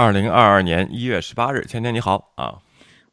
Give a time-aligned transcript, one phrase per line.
[0.00, 2.62] 二零二二年一月十八日，芊芊你好啊，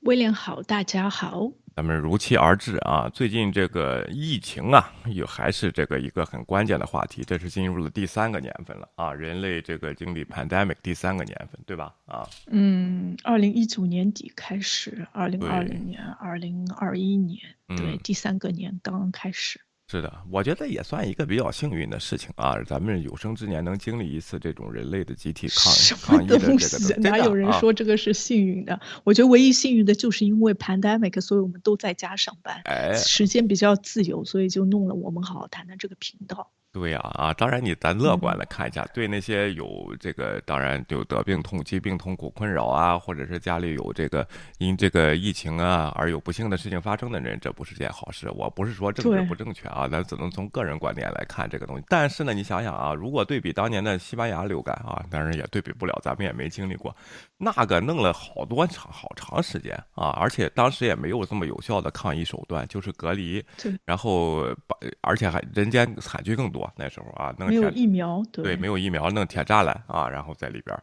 [0.04, 1.52] 威廉好，大家好。
[1.76, 3.10] 咱们如期而至啊！
[3.14, 7.26] 最近这个疫情啊，又还是这个一个很关键的话题。
[7.26, 11.94] 这是进入了第三个年份了啊，人类这个经历 pandemic 第三个年份，对吧？
[12.06, 19.60] 啊，嗯，二零一九年底开始，二零二零年、二零二一年，对，第三个年刚刚开始。
[19.90, 22.62] 是的，我觉得也算一个比较幸运的事情啊！
[22.66, 28.78] 咱们有生之年能经历一次这种人类的集体抗抗疫的这个，哪有人说这个是幸运的？
[29.06, 32.62] 我觉得唯一幸运的就是因为 pandemic，所以我们都在家上班，
[32.98, 36.52] 时间比较自由，所以就弄了我们好好谈谈这个频道。
[36.74, 44.28] 对呀，啊，当然你咱乐观的看一下，对那些有这个当然有得病痛、疾病痛苦困扰啊，或者是家里有这个
[44.60, 48.30] 因这个疫情啊而有不幸的事情发生的人，这不是件好事。
[48.30, 51.84] 我不是说政治不正确啊，咱只能从个人观点来看这个东西。
[51.88, 56.96] 但是呢，你想想啊，如果对比当年的西班牙流感啊，当然也对比不了，咱们也没经历过，
[57.40, 63.44] 那个弄了好多长好长时间啊，而且当时也没有这么有效的抗疫手段，就是隔离，
[63.86, 66.68] 然后把而且还人间惨剧更多。
[66.76, 70.76] 那时候啊，弄没有疫苗，对，没有疫苗，弄铁栅栏啊，然后在里边。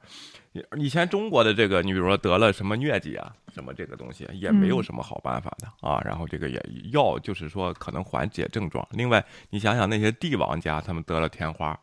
[0.79, 6.01] 以前中国的这个，你比如说得了什么疟疾啊，什么这个东西，也没有什么好办法的啊。
[6.05, 8.87] 然后这个也药，就是说可能缓解症状。
[8.93, 11.77] 另外，你想想那些帝王家，他们得了天花，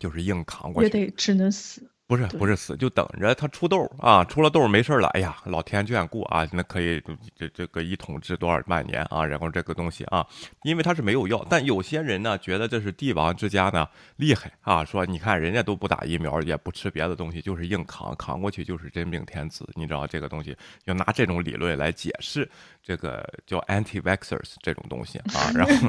[0.00, 1.88] 就是硬扛过去，也得只能死。
[2.10, 7.00] 不是不是死，就等着他出痘啊，出了痘没事了，哎呀，老天眷顾啊，那可以
[7.36, 10.26] 这这个一统治多少万年啊，然后这个东西啊，
[10.64, 20.56] 因为它是没有药，但有些人呢觉得这是帝王之家呢厉害啊，说你看人家都不打疫苗，也不吃别的东西，就是硬扛，扛过去就是真命天子，你知道这个东西，
[20.86, 22.50] 要拿这种理论来解释
[22.82, 25.88] 这个叫 anti-vaxxers 这种东西啊， 然后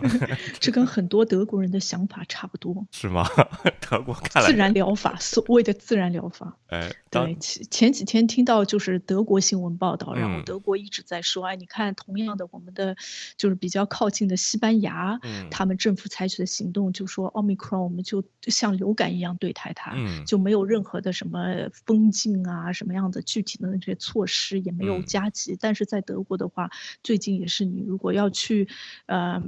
[0.59, 3.27] 这跟很多德国人的想法差不多，是吗？
[3.89, 6.10] 德国看来自然疗法，所谓的自然。
[6.11, 12.95] 疗法，哎，对，前前几天听到就是德国新闻报道，然后德国一直在说，哎，你看，同样的，我们的
[13.37, 19.95] 就是比较靠近的西班牙，他们政府采取的行动，就说奥密克戎，我们就像流感一样对待它，
[20.25, 25.57] 就没有任何的什么封禁啊，什么样的具体的那些措施也没有加急。
[25.59, 26.69] 但是在德国的话，
[27.03, 28.67] 最近也是，你如果要去，
[29.05, 29.43] 呃，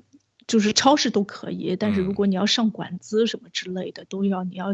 [0.48, 4.74] 就是超市都可以，但是如果你要上馆子什么之类的，都要你要。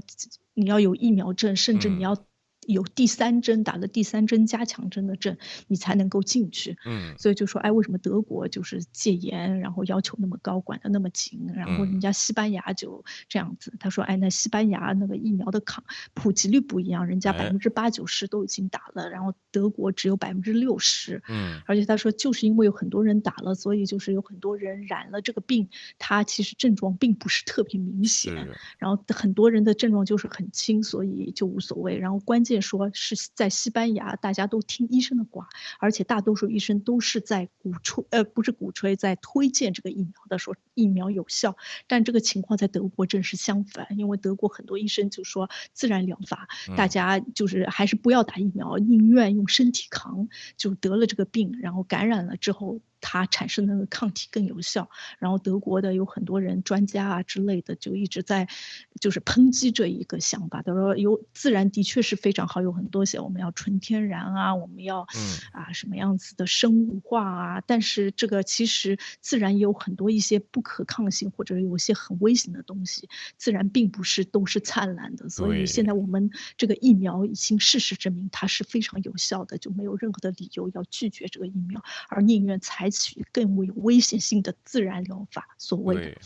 [0.56, 2.18] 你要有疫苗证，甚至你要。
[2.68, 5.38] 有第三针打了第三针加强针的证，
[5.68, 6.78] 你才能够进去。
[6.86, 13.74] 嗯，所以就说，哎，为什么德国就是戒严，然后要求那么高，管得那么紧，然后人家西班牙就这样子。
[13.80, 15.84] 他说，哎，那西班牙那个疫苗的抗
[16.14, 21.24] 普及率不一样，人家百分之八九十都已经打了，然后德国只有百分之六十。
[21.28, 28.36] 嗯，而且他说，就是因为有很多人打了，所以就是有很多人染了这个病，他其实症状并不是特别明显，
[28.78, 31.97] 然后很多人的症状就是很轻，所以就无所谓。
[31.97, 32.49] 然后关键。
[32.62, 35.48] 说是在西班牙，大家都听医生的话，
[35.80, 41.56] 而且大多数医生都是在鼓吹，呃，不是鼓吹，在推荐这个疫苗的，说疫苗有效。
[41.88, 50.28] 但这个情况在德国正是相反，因为德国很多医生就说自然疗法，大家就是还是不要打疫苗，宁愿用身体扛，
[50.58, 52.82] 就得了这个病，然后感染了之后。
[53.02, 54.90] 它产生的那个抗体更有效，
[55.20, 58.48] 然后德国的有很多人专家啊之类的就一直在，
[59.00, 60.62] 就是抨击这一个想法。
[60.62, 65.08] 他说有自然的确是非常好，有很多些我们要纯天然啊，我们要
[65.52, 73.08] 啊什么样子的生物化啊，但是这个其实自然也有很多一些不可抗性或者有些很危险的东西，
[73.38, 75.29] 自然并不是都是灿烂的。
[75.29, 82.89] 所以现在我们这个疫苗已经事实证明它是非常有效的，就没有任何的理由要拒绝这个疫苗，而宁愿采。
[82.90, 86.18] 采取更为有危险性的自然疗法，所谓的，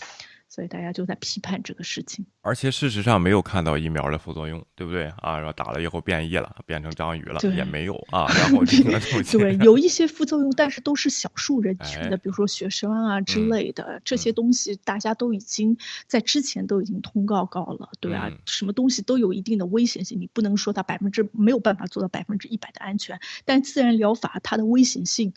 [0.50, 2.26] 所以大家就在批判这个事情。
[2.42, 5.38] 而且事实上没有看到疫苗的副作用，对不对啊？
[5.38, 8.28] 然后打了以后变异了，变成章鱼了，也没有啊。
[8.28, 25.34] 然后 这个东西对有一些副作用，但是都是小数人群的，比如说学生啊之类的这些东西，大家都已经在之前都已经通告告了，对啊，什么东西都有一定的危险性，你不能说它百分之没有办法做到百分之一百的安全，但自然疗法它的危险性。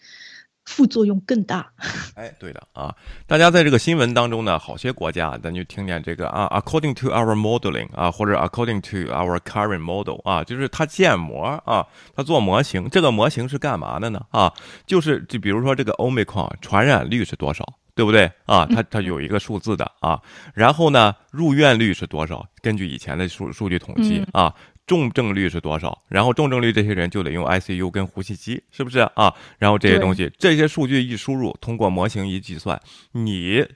[0.66, 1.66] 副作用更大。
[2.14, 2.94] 哎，对的啊，
[3.26, 14.20] 大家在这个新闻当中呢，好些国家咱就听见这个啊，according to our modeling 啊，或者 according to our current model 啊，就是它建模啊，它做模型，这个模型是干嘛的呢？
[14.30, 14.52] 啊，
[14.86, 17.64] 就是就比如说这个 omicron 传染率是多少，
[17.94, 18.66] 对不对啊？
[18.66, 20.20] 它它有一个数字的啊，
[20.54, 22.46] 然后呢，入院率是多少？
[22.60, 24.52] 根据以前的数数据统计啊。
[24.86, 26.02] 重症率是多少？
[26.08, 29.34] 然后重症率这些人就得用 ICU 跟呼吸机，是不是啊？
[29.58, 32.80] 然后这些东西，这些数据一输入，通过模型一计算，
[33.12, 33.66] 你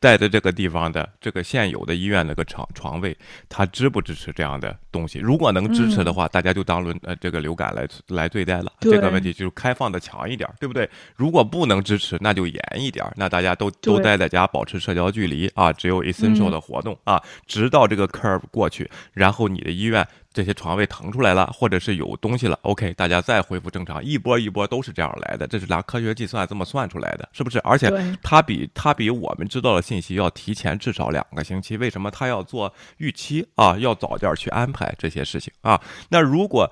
[0.00, 3.16] 在的这个地方的这个现有的医院那个床床位，
[3.48, 5.18] 它支不支持这样的东西。
[5.18, 8.72] 如果能支持的话，大家就当轮呃这个流感来来对待了。
[8.80, 10.88] 这个问题就是开放的强一点，对不对？
[11.14, 20.06] 如果不能支持，那就严一点，那大家都都待在家，保持社交距离啊，只有 essential 的活动啊，直到这个 curve 过去，然后你的医院。
[20.36, 27.58] 这些床位腾出来了，或者是有东西了，OK，大家再恢复正常，一波一波都是这样来的，这是拿科学计算这么算出来的，是不是？
[27.60, 27.90] 而且
[28.22, 31.78] 它比它比我们知道的信息要提前至少两个星期。
[31.78, 33.78] 为什么他要做预期啊？
[33.78, 35.80] 要早点去安排这些事情啊？
[36.10, 36.70] 那如果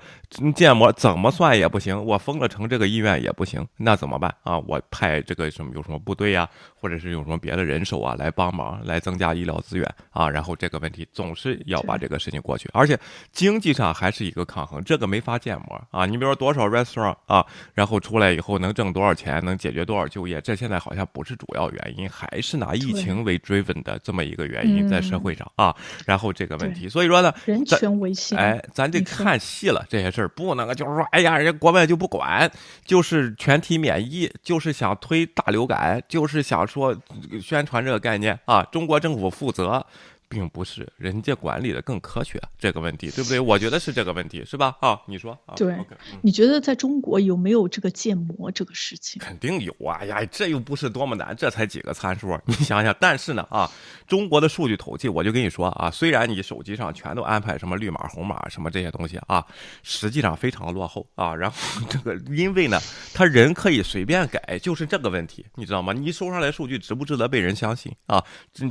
[0.55, 4.59] 建模怎么算也不行，我封了城这个医院也不行，那怎么办啊？
[4.59, 6.47] 我派这个什么有什么部队呀，
[6.79, 10.29] 或者是有什么别的人手啊来帮忙，来增加医疗资源啊？
[10.29, 12.95] 然后这个问题总是要把这个事情过去，而且
[13.31, 13.55] 经。
[13.55, 16.05] 经济上还是一个抗衡，这个没法建模啊！
[16.05, 25.73] 你比如说多少 restaurant 啊，然后出来以后能挣多少钱，能解决多少就业，这现在好像不是主要原因，还是拿疫情为 driven 的这么一个原因在社会上啊。
[26.05, 27.97] 然后这个问题，所以说呢，人权
[28.35, 32.51] 哎，咱得看细了这些事儿，不能就是说，哎呀，人家国外就不管，
[32.85, 36.95] 就是全体免疫，就是想推大流感，就是想说
[37.41, 39.85] 宣传这个概念啊，中国政府负责。
[40.27, 43.39] 并不是人家管理的更科学这个问题，对不对？
[43.39, 44.75] 我觉得是这个问题，是吧？
[44.81, 45.53] 啊，你说啊？
[45.55, 45.75] 对，
[46.21, 49.21] 你觉得在中国有没有这个建模这个事情？
[49.21, 50.03] 肯定有啊！
[50.05, 52.95] 呀，这又不是多么难，这才几个参数，你想想。
[52.99, 53.69] 但是呢，啊，
[54.07, 59.45] 中国的数据统计，我就跟你说啊，虽然你手机上全都安排什么绿码、红码什么这些东西啊，
[59.83, 61.35] 实际上非常落后啊。
[61.35, 61.57] 然后
[61.87, 62.79] 这个，因为呢，
[63.13, 65.93] 他人可以随便改，就是这个问题，你知道吗？
[65.93, 68.23] 你收上来数据值不值得被人相信啊？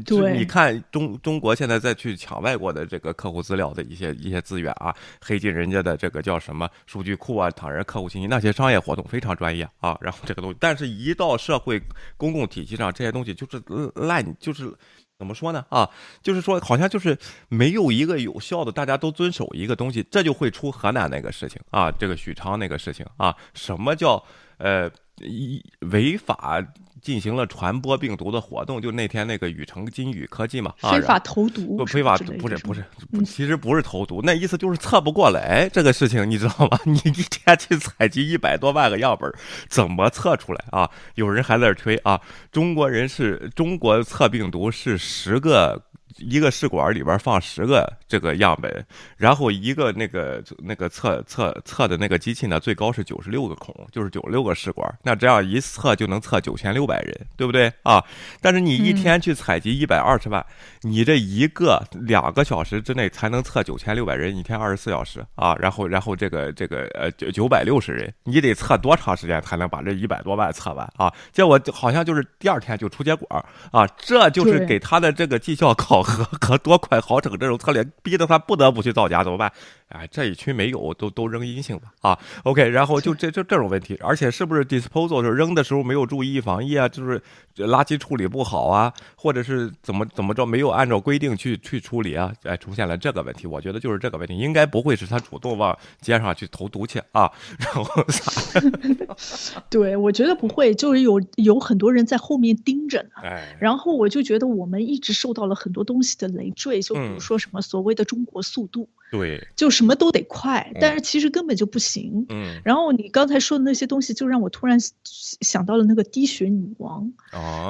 [0.04, 1.43] 对，你看中中。
[1.44, 9.94] 国现在再去抢外国的这个客户资料的一些一些资源啊，黑进人家的这个叫什么数据库啊，抢人客户信息，那些商业活动非常专业啊。
[10.00, 11.78] 然后这个东西，但是一到社会
[12.16, 13.62] 公共体系上，这些东西就是
[13.94, 14.72] 烂，就是
[15.18, 15.62] 怎么说呢？
[15.68, 15.86] 啊，
[16.22, 17.14] 就是说好像就是
[17.50, 24.24] 没有一个有效的，大家都遵守一个东西，这就会出河南那个事情啊，这个许昌那个事情啊，什么叫
[24.56, 25.62] 呃一
[25.92, 26.64] 违法？
[27.04, 32.82] 进行了传播病毒的活动，就那天那个宇城金宇科技嘛，非法投毒，不非法不是不是，
[33.26, 36.80] 其实不是投毒，那意思就是测不过来这个事情，你知道吗？
[36.84, 39.30] 你一天去采集一百多万个样本，
[39.68, 40.90] 怎么测出来啊？
[41.16, 42.18] 有人还在这吹啊，
[42.50, 45.82] 中国人是中国测病毒是十个。
[46.18, 48.84] 一个试管里边放十个这个样本，
[49.16, 54.88] 然后一个那个那个测测测的那个机器呢，最高是九十六个孔，就是九六个试管。
[55.02, 58.04] 那这样一测就能测九千六百人，对不对啊？
[58.40, 60.44] 但是你一天去采集一百二十万，
[60.82, 65.56] 你这一个两个小时之内才能测九千六百人，一天二十四小时啊。
[65.58, 71.12] 然后然后这个这个呃九九百六十人，你得测多长时间才能把这一百多万测完啊？
[71.32, 73.26] 结果好像就是第二天就出结果
[73.72, 76.03] 啊，这就是给他的这个绩效考。
[76.04, 79.52] 可可多快好整这种策略，逼得他不得不去造假，怎么办？
[79.94, 86.88] 哎，这一群没有，都都扔阴性吧啊？OK，然后就这这这种问题，而且是不是 disposal 就扔的时候没有注意防疫啊？
[86.88, 87.22] 就是
[87.58, 92.32] 垃圾处理不好啊，或者是怎么怎么着没有按照规定去去处理啊？
[92.42, 97.30] 哎，出现了这个问题，我觉得就是这个问题，应该不会是他主动往街上去投毒去啊？
[97.60, 98.60] 然后啥？
[99.70, 103.10] 对，我觉得不会，就是有有很多人在后面盯着呢。
[103.22, 108.88] 哎，然后我就觉得我们一直受到了很多东西的累赘，就比如说什么所谓的中国速度。
[109.14, 112.26] 对，就什么都得快，但是其实根本就不行。
[112.30, 117.12] 嗯，然后你刚才说的那些东西，就让我突然想到了那个滴血女王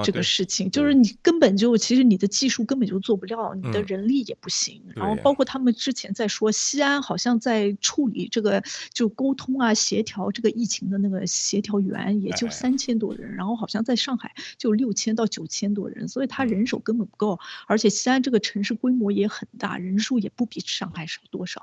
[0.03, 4.81] 这个事情，就是你根本就其实你的技术根本就做不了，你的人力也不行。
[4.95, 8.63] 然后包括他们之前在说，西安好像在处理这个
[8.95, 21.21] 就沟通啊协调这个疫情的那个协调员也就三千多人，然后好像在上海就六千到九千多人，所以他人手根本不够，而且西安这个城市规模也很大，人数也不比上海少。
[21.35, 21.63] 多少？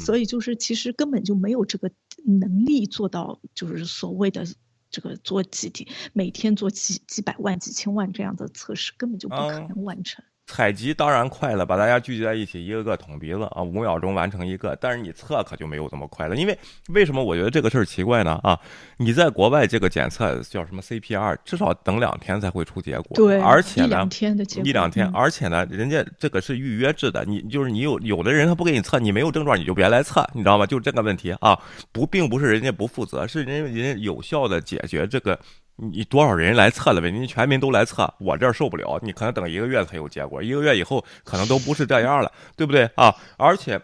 [0.00, 1.90] 所以就是其实根本就没有这个
[2.24, 4.44] 能力做到，就是所谓的
[4.90, 10.24] 这个做几天每天做几几百万、几千万这样的测试，根本就不可能完成。
[10.52, 14.76] 采集当然快了，把大家聚集在一起，一个个捅鼻子啊，五秒钟完成一个。
[14.78, 16.58] 但是你测可就没有这么快了，因为
[16.90, 18.38] 为什么我觉得这个事儿奇怪呢？
[18.42, 18.60] 啊，
[18.98, 23.12] 你在国外这个检测叫什么 CPR，至少等两天才会出结果。
[23.14, 30.66] 对，而且呢，一两天的结果，一两天，而且呢，人家这个是预约制的，你就是你有有的人他不给你测，你没有症状你就别来测，你知道吗？
[30.66, 31.58] 就这个问题啊，
[31.92, 35.38] 不，并不是人家不负责，是人人家有效的解决这个。
[35.76, 37.10] 你多少人来测了呗？
[37.10, 39.00] 你全民都来测，我这儿受不了。
[39.02, 43.14] 你可能等一个月才有结果，一个月以后可能都不是这样了，对不对啊？
[43.36, 43.80] 而且，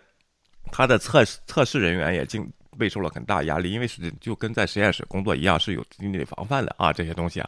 [0.71, 7.47] 他的测测试人员也经备受了很大压力，因为是就跟在实验室工作一样，是有心理防范的啊，这些东西啊，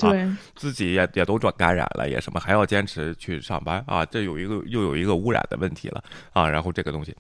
[0.57, 7.15] 自己也也都转感染了，也什么还要坚持去上班啊，这有一个又有一个污染的问题了啊，然后这个东西，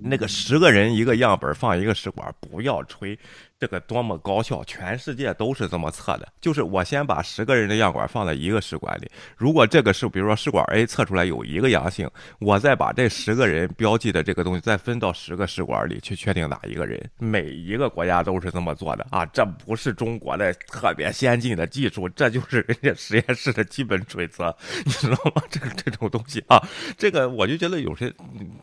[0.00, 3.18] 那个十个人一个样本放一个试管，不要吹。
[3.62, 4.64] 这个多么高效！
[4.64, 17.00] 全世界都是这么测的，就是我先把十个人的样管放在一个试管里，如果这个是比如说试管 A 测出来有一个阳性，我再把这十个人标记的这个东西再分到十个试管里去确定哪一个人。
[17.18, 24.52] 每一个国家都是这么做的啊，这不是中国的特别先进的技术，这就是人家实验室的基本准则，
[24.84, 25.42] 你知道吗？
[25.48, 26.60] 这个这种东西啊，
[26.98, 28.12] 这个我就觉得有些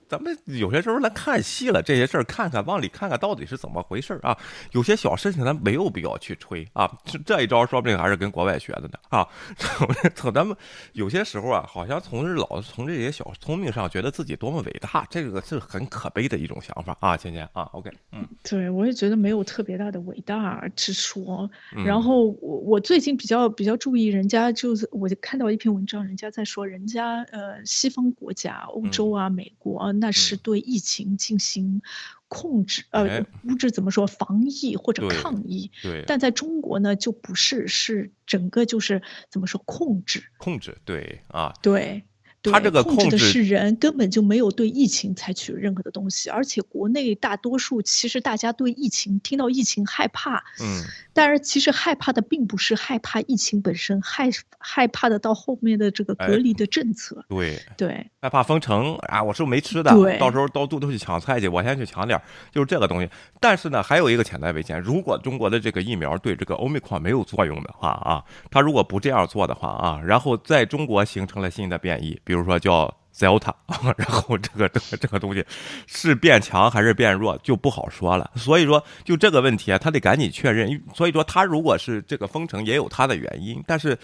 [0.10, 4.38] 咱们有些时候来看细了这些事儿，看看往里看看到底是怎么回事啊，
[4.74, 4.84] 有。
[4.90, 9.28] 些小事情咱没有必要去吹啊，这这一招说不定还是跟国外学的呢啊。
[10.16, 10.56] 从咱们
[10.94, 17.16] 有些时候啊，好像从老从这些小聪明上觉得自己多么伟大，这个是很可悲的一种想法啊。
[17.16, 21.50] 芊芊啊，OK，嗯，对我也觉得没有特别大的伟大之说。
[21.86, 31.82] 然后我我最近比较比较注意人家，就是我就看到一篇文章，人家在说人家呃西方国家，欧洲啊、美国啊那是对疫情进行。
[32.30, 42.06] 控制呃，不知怎么说防疫或者抗疫，对，但在中国呢就不是，是整个就是怎么说控制，控制，对啊，对。
[42.42, 50.86] 他这个控制的是人，根本就没有对疫情采取任何的东西，而且国内大多数其实大家对疫情听到疫情害怕，嗯，
[51.20, 59.92] 但是其实害怕的并不是害怕疫情本身，害害怕的到后面的这个隔离的政策，对对，害怕封城啊，我是不是没吃的？
[60.18, 62.18] 到时候到都都去抢菜去，我先去抢点
[62.54, 63.10] 就是这个东西。
[63.42, 72.18] 但是呢，还有一个潜在危险，如果中国的这个疫苗对这个欧米克没有作用的话啊，它如果不这样做的话啊，然后在中国形成了新的变异。
[72.24, 72.96] 比如说叫。
[73.18, 73.54] Delta，
[73.98, 75.46] 然后这个这个这个东西
[75.88, 78.32] 是变强还是变弱就不好说了。
[78.36, 80.82] 所以说，就这个问题啊，他得赶紧确认。
[80.96, 83.98] 所以说，他如果是这个封城也有他的原因，但是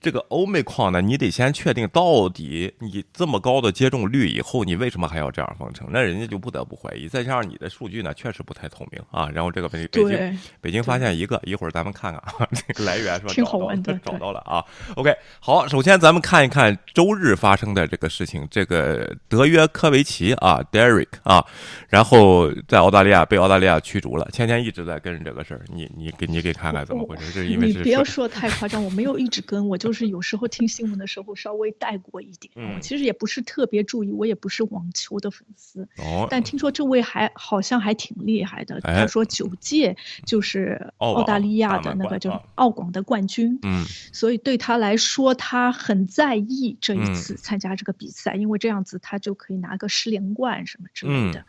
[0.00, 5.88] 这个欧美矿呢，你得先确定到底你这么高的接种率以后，你为什么还要这样封城？
[5.92, 7.06] 那人家就不得不怀疑。
[7.08, 9.28] 再加上你的数据呢，确实不太透明啊。
[9.34, 13.34] 然后这个问题，北京北京发现一个，一会儿咱们看看啊，这个来源是吧？
[13.34, 14.64] 挺好玩的， 找到了啊。
[14.96, 18.48] OK，好，首先咱们看一看周日发生的这个事情。
[18.50, 21.44] 这这个德约科维奇啊，Derek 啊，
[21.88, 24.28] 然后在澳大利亚被澳大利亚驱逐了。
[24.32, 27.24] 芊芊一直在跟着这个事儿，你你给你给看看怎么回事？
[27.32, 32.52] 是因为你不要说太夸张，我没有一直跟，我就是有时候听新闻的时候稍微带过一点。
[32.54, 35.82] 嗯，其实也不是特别注意，我也不是网球的粉丝。
[35.98, 38.80] 哦，但听说这位还好像还挺厉害的。
[38.80, 43.58] 他说九届就是澳大利亚的那个就澳广的冠军。
[43.62, 48.58] 嗯，所以对他来说，他很在意这一次参加这个比赛，因为。
[48.62, 51.44] 这样子他就可以拿个十连冠什么之类的，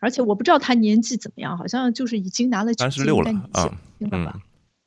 [0.00, 4.32] 而且我不知道他年纪怎么样，好像就是已经拿了三十六了啊，嗯。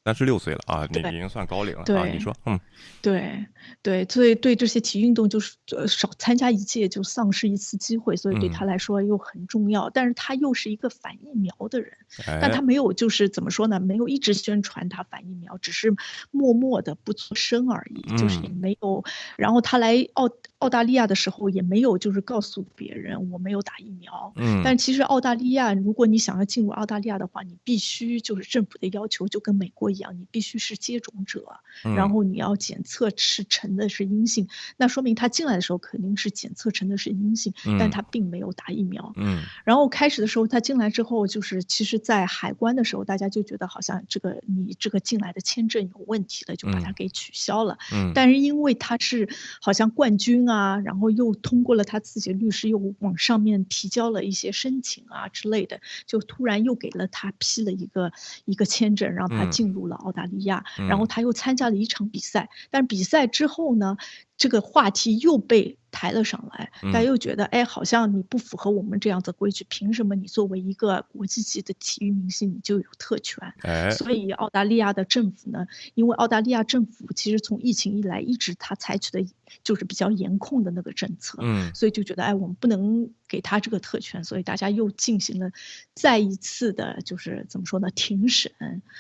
[0.05, 2.07] 三十六岁了啊，你已经算高龄了啊。
[2.07, 2.59] 你说，嗯，
[3.01, 3.45] 对
[3.83, 9.89] 对，所以对这些体育运动就是呃少参加一届就丧失一次机会，所以对他来说又很重要。
[9.89, 11.91] 但是他又是一个反疫苗的人，
[12.25, 13.79] 但他没有就是怎么说呢？
[13.79, 15.93] 没有一直宣传他反疫苗，只是
[16.31, 19.03] 默默的不作声而已，就是也没有。
[19.37, 24.33] 然后他来澳澳大利亚的时候也没有就是告诉别人我没有打疫苗。
[24.37, 29.99] 嗯，但其实澳大利亚如果你想要进入澳大利亚的话，你必须就是政府的要求就跟美国一。
[29.99, 31.43] 样，你必须是接种者，
[31.83, 34.47] 然后你要检测是呈的是阴性，
[34.77, 39.11] 那说明他进来的时候肯定是检测呈的是阴性，但他并没有打疫苗。
[39.17, 47.77] 嗯，然后开始的时候他进来之后，就是其实，在海关的时候，大家就觉得好像这个你这个进来的签证有问题了，就把它给取消了。
[47.91, 49.27] 嗯，但是因为他是
[49.61, 58.11] 好像冠军啊，然后又通过了他自己的律师又往上面提交了一些申请啊之类的，就突然又给了他批了一个
[58.45, 59.79] 一个签证，让他进入。
[59.89, 63.97] 了澳大利亚，然后他又参加了一场比赛，但是比赛之后呢，
[64.39, 73.53] 这个话题又被抬了上来，大家又觉得，哎，好像你不符合我们这样的规矩，凭什么你作为一个国际级的体育明星，你就有特权？
[73.91, 79.25] 所以澳大利亚的政府呢，因为澳大利亚政府其实从疫情以来一直他采取的
[79.61, 85.51] 就是比较严控的那个政策，嗯，所以就觉得，哎，我们不能给他这个特权，所以大家又进行了
[85.95, 88.53] 再一次的，就是怎么说呢，庭审，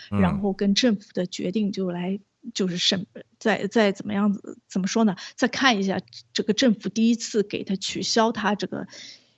[0.09, 2.19] 然后跟政府的决定就来。
[2.53, 3.05] 就是审，
[3.37, 5.15] 再再怎么样子，怎么说呢？
[5.35, 5.99] 再看一下
[6.33, 8.87] 这个政府第一次给他取消他这个，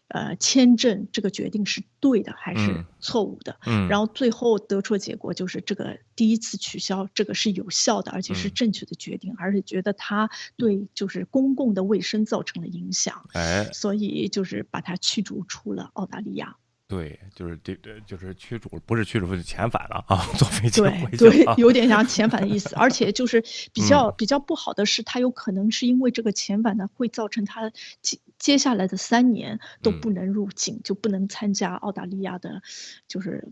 [0.08, 3.58] 呃，签证这个决定是对的还是错误的？
[3.66, 16.58] 嗯，然后最后得出的结果就是这个第一次取消这个是有效的，而且是正确的决定，而且觉得他对就是公共的卫生造成了影响，哎，所以就是把他驱逐出了澳大利亚。
[16.92, 17.74] 对，就是这，
[18.06, 20.82] 就是驱逐，不是驱逐，是遣返了啊， 坐飞机。
[20.82, 22.76] 对对，有点像遣返的意思。
[22.76, 27.70] 而且就是比较比较不好的是，他有可能是因为这个遣返呢，会造成他
[28.02, 32.62] 接接下来的三年都不能入境，就不能参加澳大利亚的，
[33.08, 33.48] 就是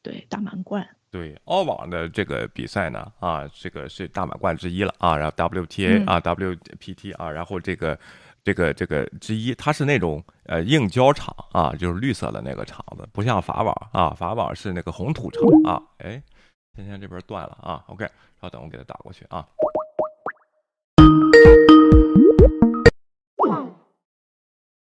[0.00, 0.88] 对大满贯。
[1.10, 7.98] 对，澳网的这个比赛呢，啊，这个是大满贯之一了啊，然后 WTA 啊，WPT 啊，然后这个。
[8.44, 15.82] 这个这个之一，它是那种呃硬胶厂啊，就是绿色的那个厂子，不像法网啊，法网是那个红土厂啊。
[15.96, 16.22] 哎，
[16.76, 18.06] 今天这边断了啊，OK，
[18.42, 19.48] 稍等，我给他打过去啊。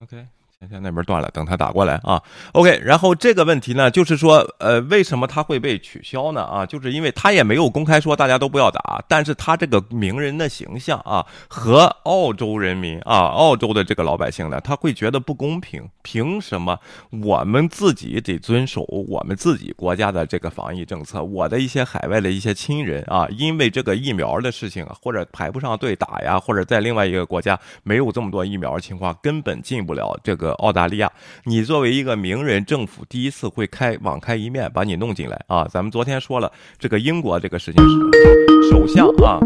[0.00, 0.26] OK。
[0.68, 2.22] 现在那边断了，等他打过来啊。
[2.52, 6.42] OK，然后这个问题呢，就是说，呃，为什么他会被取消呢？
[6.42, 15.82] 啊，就是因为他也没有公开说大家都不要打，但是他这个名人的形象啊，和澳洲人民啊，澳洲的这个老百姓呢，他会觉得不公平。
[16.02, 16.78] 凭什么
[17.22, 21.22] 我们自己得遵守我们自己国家的这个防疫政策？
[21.22, 30.51] 我的一些海外的一些亲人啊，因为这个疫苗的事情，或者排不上队打呀，或者在另外一个国家没有这么多疫苗的情况，根本进不了这个。
[30.54, 31.12] 澳大利亚，
[31.44, 35.66] 你作为一个名人，政府第一次会开网开一面把你弄进来啊！
[35.68, 39.40] 咱们昨天说了，这个英国这个事情是首相啊，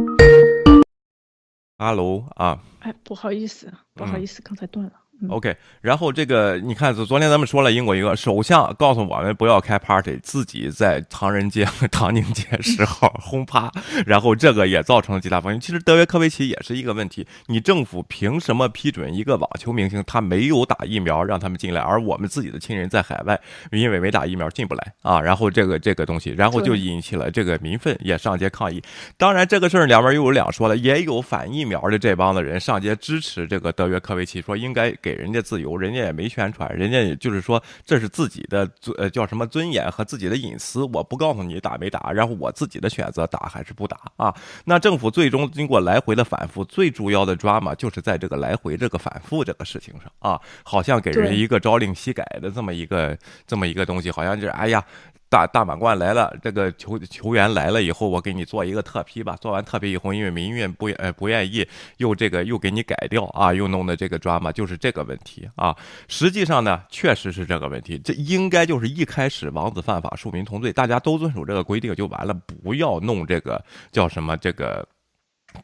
[1.78, 4.92] 哈喽啊，哎，不好意思，不好意思，刚才断了。
[5.30, 13.72] OK，然后这个你看，昨天咱们说了英国一个首相告诉我们不要开 party，自己在唐人街、唐宁街 十号轰趴，
[14.04, 15.58] 然后这个也造成了极大风险。
[15.58, 23.40] 其实德约科维奇也是一个问题，你政府凭什么批准一个网球明星他没有打疫苗让他们进来，而我们自己的亲人在海外
[23.72, 25.18] 因为没打疫苗进不来啊？
[25.18, 28.82] 然后这个这个东西，然后就引起了这个民愤也上街抗议。
[29.16, 34.94] 当然这个事儿两边又有两说了，也有反疫苗的这帮子人上街支持这个德约科维奇，说应该。
[35.06, 44.34] 给人家自由，人家也没宣传，人家也就是说这是自己的尊呃叫什么尊严和自己的隐私，我不告诉你打没打，然后我自己的选择打还是不打啊？
[44.64, 53.16] 那政府最终经过来回的反复，最主要的 drama 就是在这个来回这个反复这个事情上啊，好像给人一个朝令夕改的这么一个
[53.46, 54.84] 这么一个东西，好像就是哎呀。
[55.28, 59.36] 大大满贯来了，这个球球员来了以后，我给你做一个特批吧。
[59.40, 65.76] 做完特批以后，因为民运不呃不愿意，又这个又给你改掉啊，又弄的这个抓嘛，就是这个问题啊。
[66.06, 67.98] 实际上呢，确实是这个问题。
[67.98, 74.86] 这应该就是一开始王子犯法，庶民同罪，大家都遵守这个规定就完了，不要弄这个叫什么这个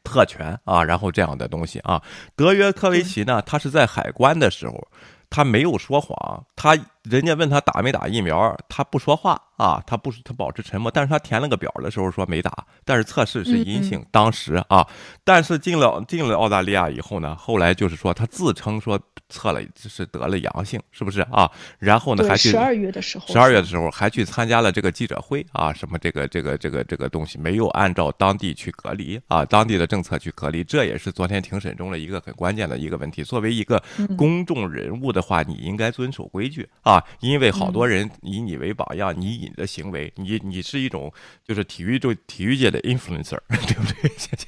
[0.03, 2.03] 特权啊，然后这样的东西啊。
[2.35, 4.89] 德约科维奇呢，他是在海关的时候，
[5.31, 6.77] 他没有说谎，他。
[7.03, 10.91] 人家问他打没打疫苗，他不说话啊，他不他保持沉默。
[10.91, 14.05] 但是他填了个表的时候说没打，但是测试是阴性。
[14.11, 14.87] 当时啊，
[15.25, 21.51] 但是进了进了澳大利亚以后呢，后来就是说他自称说测了是得了阳性，是不是啊？
[21.79, 33.25] 然后呢还去十二月的时候，十二月的时候还去参加了这个记者会啊，什么这个这个这个这个东西没有按照当地去隔离啊，当地的政策去隔离，这也是昨天庭审中的一个很关键的一个问题。
[33.25, 33.83] 作为一个
[34.17, 36.92] 公众人物的话，你应该遵守规矩啊。
[36.93, 41.13] 啊，因为好多人以你为榜样，你你的行为，你你是一种
[41.47, 44.11] 就是体育就体育界的 influencer， 对不对？
[44.17, 44.47] 谢谢。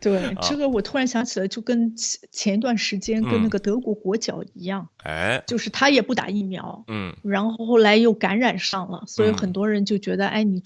[0.00, 10.62] 对， 这个我突然想起来，就跟前前一段时间跟那个德国国脚一样，哎，就是他也不打疫苗，嗯，然后后来又感染上了，所以很多人就觉得，哎，你。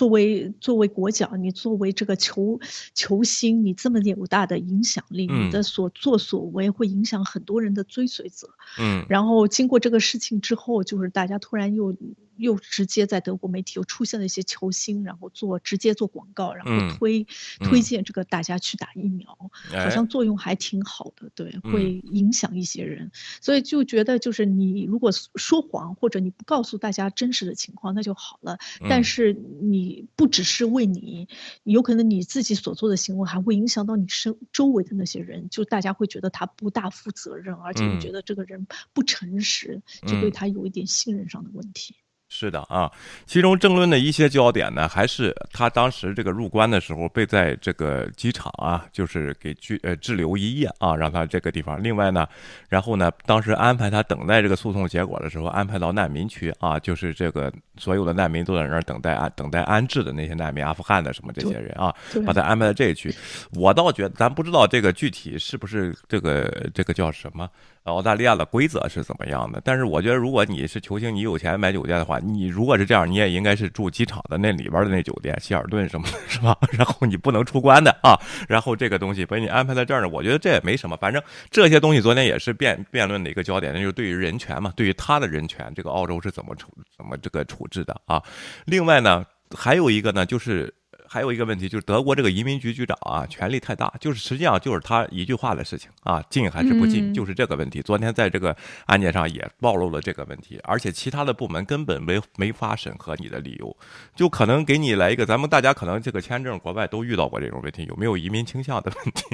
[0.00, 2.58] 作为作为国脚，你作为这个球
[2.94, 8.48] 球星，你这么有大的影响力，你的所作所为会影响很多人的追随者。
[8.78, 11.94] 嗯，然后经过这个事情之后，就是大家突然又。
[12.40, 17.26] 又直接在德国媒体又出现了一些球星，然后做直接做广告，然后推
[17.60, 19.36] 推荐这个大家去打疫苗，
[19.72, 28.58] 好像作用还挺好的，对，会影响一些人，所以就觉得就是你如果说谎或者你不告诉大家真实的情况，那就好了。
[28.88, 31.28] 但是你不只是为你，
[31.62, 41.96] 有可能你自己所做的行为还会影响到你身周围的那些人，就大家会觉得他不大负责任，而且你觉得这个人不诚实，就对他有一点信任上的问题。
[42.32, 42.90] 是的啊，
[43.26, 51.82] 其中争论的一些焦点呢，还是他当时这个入关的时候被在这个机场啊，就是给拘呃滞留一夜啊，让他这个地方。
[51.82, 52.24] 另外呢，
[52.68, 61.92] 然后呢，当时安排他等待这个诉讼结果的时候，安排到难民区啊，就是这个所有的难民都在那儿等待安等待安置的那些难民，阿富汗的什么这些人啊，
[62.24, 63.12] 把他安排在这一区。
[63.54, 67.50] 我倒觉得，咱不知道这个具体是不是这个这个叫什么。
[67.84, 69.60] 澳大利亚的规则是怎么样的？
[69.64, 76.56] 但是我觉得，如果你是球星，你有钱买酒店的话，你如果是这样，你也应该是住机场的那里边的那酒店，希尔顿什么的，是吧？
[76.72, 78.14] 然后你不能出关的啊。
[78.48, 80.96] 然后这个东西把你安排在这儿呢，我觉得这也没什么。
[80.98, 88.22] 反正这些东西昨天也是辩辩论的一个焦点，那就是对于人权嘛，对于他的人权，这个澳洲是怎么处怎么这个处置的啊？
[88.66, 89.24] 另外呢，
[89.56, 90.72] 还有一个呢，就是。
[91.12, 97.82] 还有一个问题就是德国这个移民局局长啊，权力太大，就是实际上就是他一句话的事情啊，进还是不进，就是这个问题。
[97.82, 103.76] 昨天在这个案件上也暴露了这个问题，而且其他的部门根本没没法审核你的理由，
[104.14, 109.24] 就可能给你来一个，咱们大家可能这个签证国外都遇到过这种问题，有没有移民倾向的问题？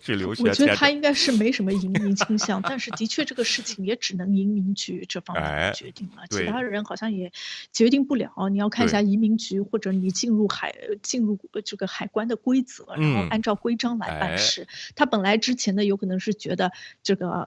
[0.00, 7.30] 去留学，我觉得他应该是没什么移民倾向，但是的确这个事情也只能移民局这方面决定了，其他人好像也
[7.72, 8.32] 决定不了。
[8.50, 14.66] 你要看一下移民局或者你进入海进入这个海关的规则，然后按照规章来办事。
[14.96, 16.72] 他本来之前呢有可能是觉得
[17.02, 17.46] 这个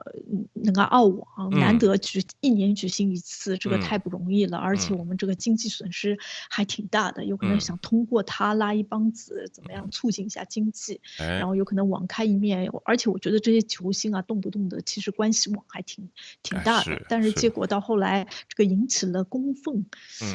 [0.53, 6.17] 那个澳网难得举一年举行一次，这个太不容易了，而且我们这个经济损失
[6.49, 16.07] 还挺大的，有可能想通过他拉一帮子怎么样促进一下经济，然后有可能网开一面，而且我觉得这些球星啊，动不动的其实关系网还挺
[16.43, 17.03] 挺大的。
[17.09, 19.85] 但是结果到后来，这个引起了公愤、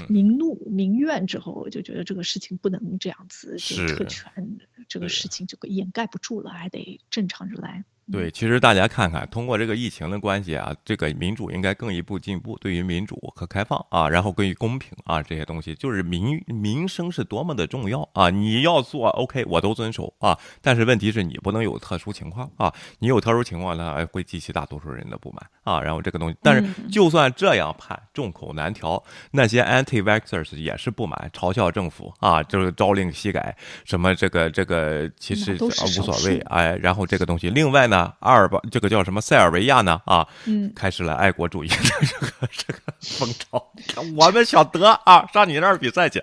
[0.08, 7.84] 民怒、民怨之后，我就觉得这个事情不能这样子，这个特权这个事情就掩盖不住了，还得正常着来。
[8.12, 12.58] 对，其实大家看看，通过这个疫情的关系啊，这个民主应该更一步进步。
[12.60, 18.28] 对于民主和开放啊，然后关于公平啊这些东西，就是民民生是多么的重要啊！
[18.28, 20.36] 你要做 OK，我都遵守啊。
[20.60, 25.80] 但是问题是你不能有特殊情况啊，你有特殊情况呢，会激起大多数人的不满啊。
[25.80, 36.76] 然后这个东西，但是就算这样判，众口难调，那些 anti-vaxxers 也是不满，嘲笑政府啊，就是朝令夕改，什么这个这个其实无所谓哎。
[36.82, 37.99] 然后这个东西，另外呢。
[38.20, 40.00] 阿尔巴这个叫什么塞尔维亚呢？
[40.04, 43.72] 啊，嗯，开始了爱国主义的 这个这个风潮。
[44.16, 46.22] 我们想得啊，上你那儿比赛去，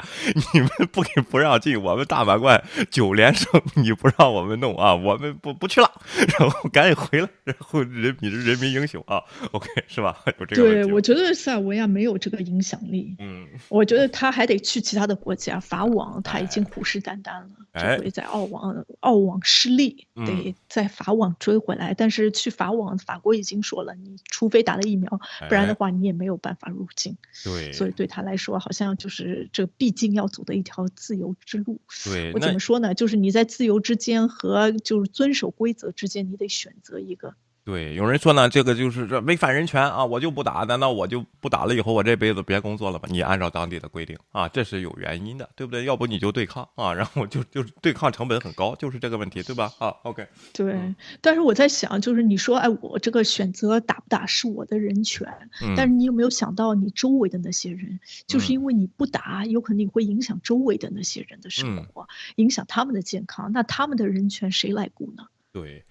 [0.53, 5.91] 你们不给不让进，我们大满贯九连胜，你不让我们弄啊，我们不不去了，
[6.39, 10.17] 然后赶紧回来，然后人你是人民英雄啊，OK 是吧？
[10.39, 13.15] 有这个对，我觉得塞尔维亚没有这个影响力。
[13.19, 21.57] 嗯，我觉得他还得去其他的国家，法网他已经虎视眈眈了，这回在澳网澳网失利，得在法网追。
[21.57, 27.17] 回来，但是去法网，法国已经说了，你除非打了疫苗，不然的话你也没有办法入境。
[27.43, 31.79] 对，所以对他来说，好像就是这毕竟要走的一条自由之路。
[32.05, 32.93] 对，我怎么说呢？
[32.93, 37.35] 就是你在自由之间和就是遵守规则之间，你得选择一个。
[37.67, 41.75] 对，有人说呢，这个就是这违反人权啊，我就不打，难道我就不打了？
[41.75, 43.09] 以后我这辈子别工作了吧？
[43.11, 45.83] 你按照当地的规定啊，这是有原因的，对不对？
[45.83, 49.69] 要不你就对抗啊，然后就就对抗成本很高，就是这个问题，对吧？
[49.79, 50.25] 啊，OK。
[50.53, 55.27] 对，但是我在想，就是你说，哎，我这个选择打不打是我的人权，
[55.75, 57.99] 但是你有没有想到你周围的那些人？
[58.27, 65.25] 就是因为你不打，有可能你会影响周围的那些人的生活，影响他们的健康，那他们的人权谁来顾呢？
[65.51, 65.83] 对。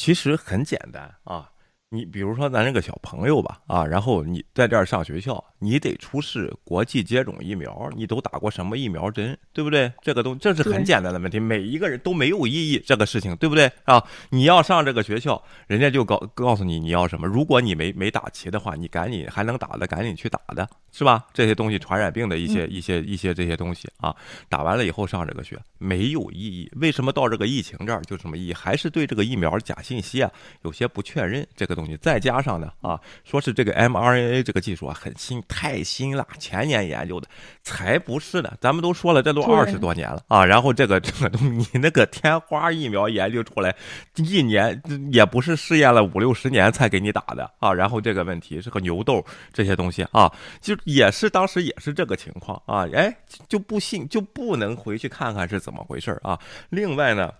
[0.00, 1.52] 其实很简单啊。
[1.90, 9.90] 你比如说咱这个小朋友吧，啊，然后你在这儿上学校，你得出示国际接种疫苗，你都打过什么疫苗针，对不对？
[10.02, 14.04] 这个东这是很简单的问题，每一个人都没有异议，这个事情对不对啊？
[14.28, 21.26] 你要上这个学校，人家就告告诉你你要什么，如果你没没打齐的话，你赶紧还能打的赶紧去打的是吧？
[21.32, 24.14] 这些东西传染病的一些一些一些这些东西啊，
[24.48, 28.54] 打完了以后上这个学没有意义，为什么到这个疫情这儿就什么意义？
[28.54, 30.30] 还是对这个疫苗假信息啊
[30.62, 31.80] 有些不确认这个。
[31.80, 37.26] 东西再加上呢啊，说是这个 mRNA 这个技术啊很新，太新了，前年研究的，
[37.64, 38.56] 才不是呢。
[38.60, 40.44] 咱们都说了，这都二十多年了啊。
[40.44, 43.74] 然后这个 这个东西，你那个天花疫苗研究出来，
[44.14, 44.80] 一年
[45.12, 47.74] 也不是试验了五六十年才给你打的啊。
[47.74, 52.86] 然后这个问题是个牛痘这些东西啊，就也是当时也是这个情况啊。
[52.94, 53.14] 哎，
[53.48, 56.38] 就不信就不能回去看看是怎么回事啊。
[56.68, 57.32] 另外呢，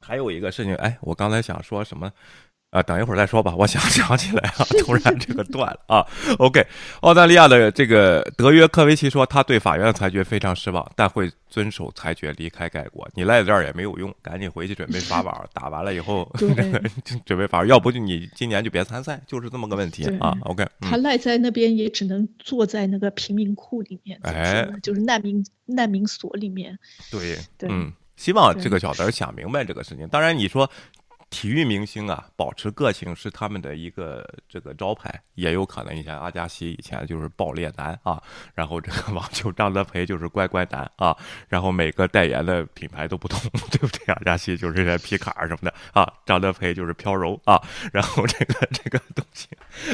[0.00, 2.12] 还有一个事情，哎，我刚才想说什么？
[2.74, 3.54] 啊，等一会儿再说吧。
[3.56, 6.04] 我想 想起来啊， 突然这个断了啊。
[6.38, 6.66] OK，
[7.02, 13.08] 澳大利亚的这个德约科维奇说，他对法院的裁决非常失望，但会遵守裁决离开该国。
[13.14, 15.48] 你赖在这儿也没有用，赶紧回去准备法网。
[15.52, 16.28] 打完了以后，
[17.24, 20.36] 准备法，要不就你今年就别参赛，就是这么个问题啊。
[20.40, 26.76] OK，他赖在那边也只能坐在那个贫民窟里面，哎，就是难民难民所里面。
[27.08, 30.08] 对对，嗯，希望这个小德想明白这个事情。
[30.08, 30.68] 当然，你说。
[31.30, 35.94] 体育明星啊，保持个性是他们的一个这个招牌，也有可能。
[35.94, 38.22] 你像阿加西以前就是爆裂男啊，
[38.54, 41.16] 然后这个网球张德培就是乖乖男啊，
[41.48, 44.12] 然后每个代言的品牌都不同，对不对？
[44.14, 47.60] 阿加西就是这些皮卡什么的啊，张德培就是飘柔啊，
[47.92, 49.48] 然后这个这个东西，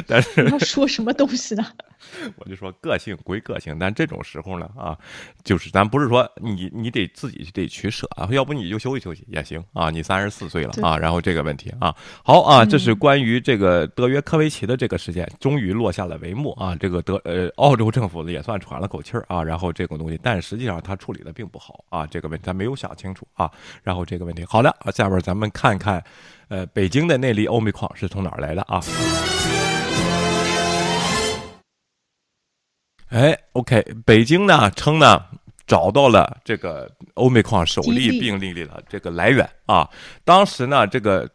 [0.06, 1.66] 但是要说什么东西呢？
[2.36, 4.96] 我就说个性归个性，但这种时候呢啊，
[5.44, 23.50] 就是咱不是说你你得自己得取舍啊，要不你就休息休息也行啊，你三十四岁了啊，然后这个问题啊，好啊，这是关于这个德约科维奇的这个事件，终于落下了帷幕啊，这个德呃澳洲政府也算喘了口气儿啊，然后这个东西，但实际上他处理的并不好啊，这个问题他没有想清楚啊，
[23.82, 26.02] 然后这个问题好了，下边咱们看看，
[26.48, 28.80] 呃，北京的那粒欧米矿是从哪儿来的啊？
[33.08, 35.24] 哎，OK，北京呢称呢
[35.70, 39.88] 找到了这个欧美矿首例病例的这个来源啊，
[40.24, 41.30] 当时呢这个。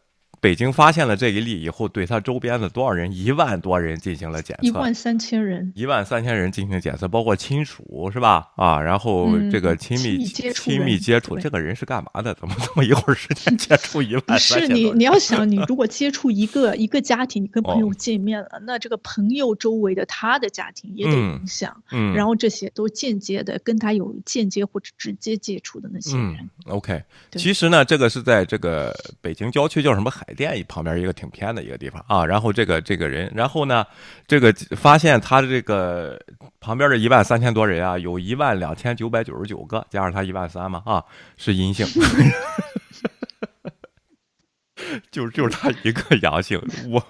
[0.46, 3.12] 北京发现了这一例以后，对他周边的多少人？
[3.12, 4.68] 一万多人进行了检测。
[4.68, 5.74] 一万三千人。
[5.74, 8.50] 一万三千人进行检测，包括亲属是吧？
[8.56, 12.32] 啊，然后这个亲密亲密接触，这个人是干嘛的？
[12.36, 21.76] 怎么这么一会儿时间接触 一万三千是你你要想，你如果接触一个 一个家庭，你跟朋友见面了，那这个朋友周围的他的家庭也得影响。
[21.92, 22.14] 嗯。
[22.14, 26.48] 然后这些都间接的跟他有间接或者直接接触的那些人。
[26.68, 27.02] OK。
[27.32, 30.24] 其实呢，这个是在这个北京郊区叫什么海。
[30.36, 33.86] 店旁边一个挺偏的一个地方啊，然后这个这个人，然后呢，
[34.28, 36.20] 这个发现他的这个
[36.60, 41.04] 旁边的一万三千多人啊，有一万两千九百九十九个，加上他一万三嘛啊，
[41.38, 41.88] 是阴性。
[45.12, 47.04] 就就是他一个阳性，我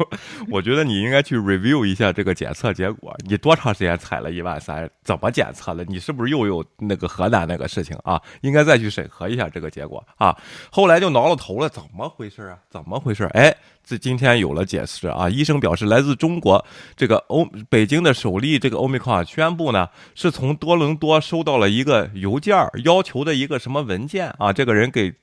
[0.50, 3.15] 我觉得你应该去 review 一下这个检测结果。
[3.28, 4.89] 你多长时间采了一万三？
[5.04, 5.84] 怎么检测的？
[5.86, 8.21] 你是不是又有那个河南那个事情啊？
[8.41, 10.36] 应该再去审核一下这个结果啊。
[10.71, 12.58] 后来就挠了头了，怎么回事啊？
[12.69, 13.26] 怎么回事？
[13.34, 15.30] 哎，这今天有了解释啊。
[15.30, 16.63] 医生表示，来自中国
[16.95, 24.54] 这个欧北京的首例这个欧米克宣布呢，是从多伦多收到了一个邮件，要求的一个什么文件啊？
[24.54, 25.13] 这个人给。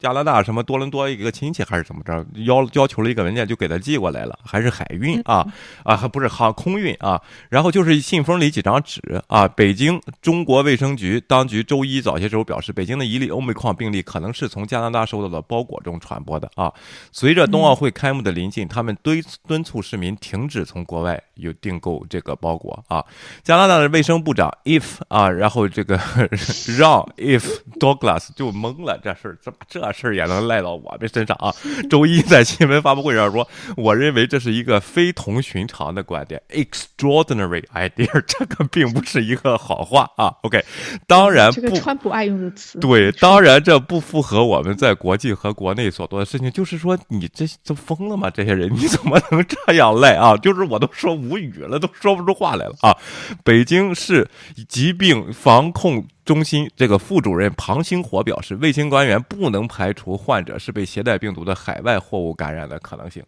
[0.00, 5.46] 加拿大什么多伦多一个亲戚还是怎么着要要求了一个文件就给他寄过来了，还是海运啊
[5.84, 9.46] 啊还不是航空运啊，然后就是信封里几张纸啊。
[9.46, 16.72] 北京中国卫生局当局周一早些时候表示，北京的一例欧美矿病例可能是从加拿大收到的包裹中传播的啊。
[17.12, 23.04] 随着冬奥会开幕的临近，他们敦敦促市民停止从国外有订购这个包裹啊。
[23.42, 26.00] 加拿大的卫生部长 If 啊，然后这个
[26.78, 27.44] 让 If
[27.78, 29.58] Douglas 就懵了，这事儿怎么
[29.92, 30.00] 这？
[30.00, 31.54] 事儿也能赖到我们身上啊！
[31.90, 40.34] 周一在新闻发布会上说，我认为这是一个非同寻常的观点，extraordinary idea， 这个并不是一个好话啊。
[40.42, 40.64] OK，
[41.06, 46.50] 当然这个川普爱用的词，对，当然这不符合我们在国际和国内所做的事情。
[46.50, 48.30] 就是说，你这都疯了吗？
[48.30, 50.34] 这些人你怎么能这样赖啊？
[50.40, 52.96] 就是我都说无语了，都说不出话来了啊！
[53.44, 54.26] 北京市
[54.66, 56.06] 疾病防控。
[56.30, 63.20] 中心这个副主任庞星火表示，卫星官员不能排除患者是被携带病毒的海外货物感染的可能性。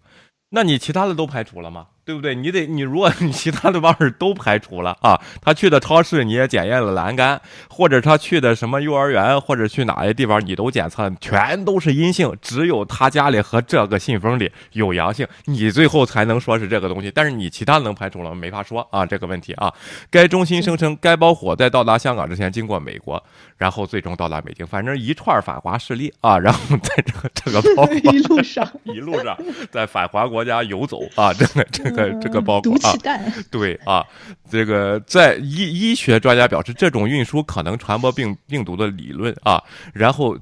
[0.51, 1.89] 那你其他的都排除了吗？
[2.05, 2.35] 对不对？
[2.35, 17.11] 你得你如果 你其他的方式都排除了啊，他去的超市你也检验了栏杆，或者他去的什么幼儿园，或者去哪些地方你都检测，全都是阴性，只有他家里和这个信封里有阳性，你最后才能说是这个东西。
[17.15, 19.73] 但是你其他能排除了没法说啊，这个问题啊。
[20.11, 23.23] 该中心声称，该包火在到达香港之前经过美国，
[23.57, 29.37] 然后最终到达北京，反正一串反华势力啊，然后在这个这个包裹 一路上一路上
[29.71, 32.75] 在反华国家游走啊，这个这个这个包裹。
[32.83, 32.93] 啊，
[33.51, 34.05] 对啊，
[34.51, 40.37] 这个在医医学专家表示，这种运输可能传播病病毒的理论啊，然后。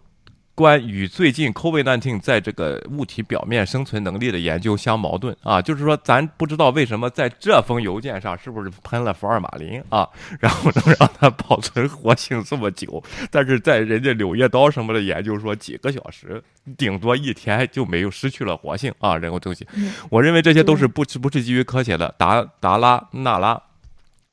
[0.61, 10.07] 关与最近 COVID-19 在这个物体表面生存能力的研究相矛盾啊，就是说咱不知道为什么在这封邮件上是不是喷了福尔马林啊，
[10.39, 16.43] 然后能让它保存活性这么久，但是在人家柳叶刀什么的研究说几个小时，
[16.77, 19.67] 顶多一天就没有失去了活性啊，人工东西，
[20.11, 22.15] 我认为这些都是不是不是基于科学的。
[22.19, 23.59] 达达拉纳拉。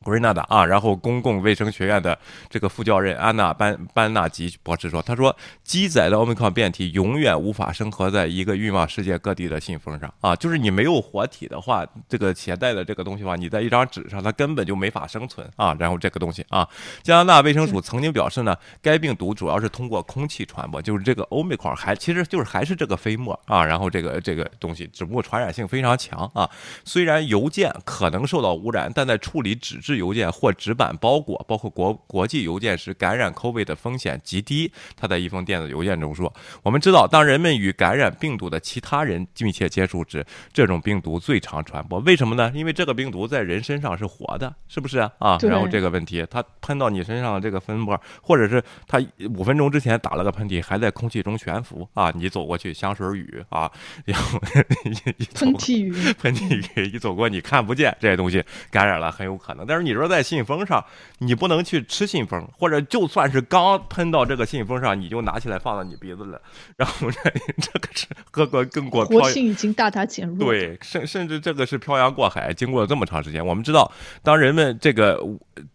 [0.04, 2.18] 古瑞纳达啊，然后公共卫生学院的
[2.50, 15.76] 这个副教任安娜班班纳吉博士说：“他说，积载的奥密克戎变体永远无法生活在一个运往世界各地的信封上啊，就是你没有活体的话，这个携带的这个东西的话，你在一张纸上，它根本就没法生存啊。
[15.80, 16.66] 然后这个东西啊，
[17.02, 26.50] 加拿大卫生署曾经表示呢，该病毒主要是通过空气传播，就是这个欧密克戎还其实就是还是这个飞沫啊，然后这个这个东西只不过传染性非常强啊。
[26.86, 34.72] 虽然邮件可能受到污染，但在处理纸质质邮件或纸板包裹，包括国国际邮件时，感染 COVID 的风险极低。
[34.96, 36.32] 他在一封电子邮件中说
[36.62, 42.00] ：“我们知道，当人们与感染病毒的其他人密切接触时，这种病毒最常传播。
[42.02, 42.52] 为什么呢？
[42.54, 45.12] 因为这个病毒在人身上是活的，是不是啊？
[45.18, 49.04] 啊，然后这个问题，它喷到你身上的这个分沫，或者是它
[49.36, 53.72] 五分钟之前打了个喷嚏，还在空气中悬浮啊，你走过去，香水雨啊，
[54.06, 59.66] 然后喷嚏雨，喷嚏雨一走过，你看不见这些东西，感染了很有可能。
[59.66, 60.84] 但是你说在信封上，
[61.20, 66.42] 你不能去吃信封，或者就算是刚喷到这个信封上，你就拿起来放到你鼻子了，
[66.76, 67.22] 然后 这
[67.62, 70.38] 这个是各个更过活性已经大大减弱。
[70.52, 73.46] 对，甚甚至这个是漂洋过海，经过了这么长时间。
[73.46, 75.20] 我们知道，当人们这个，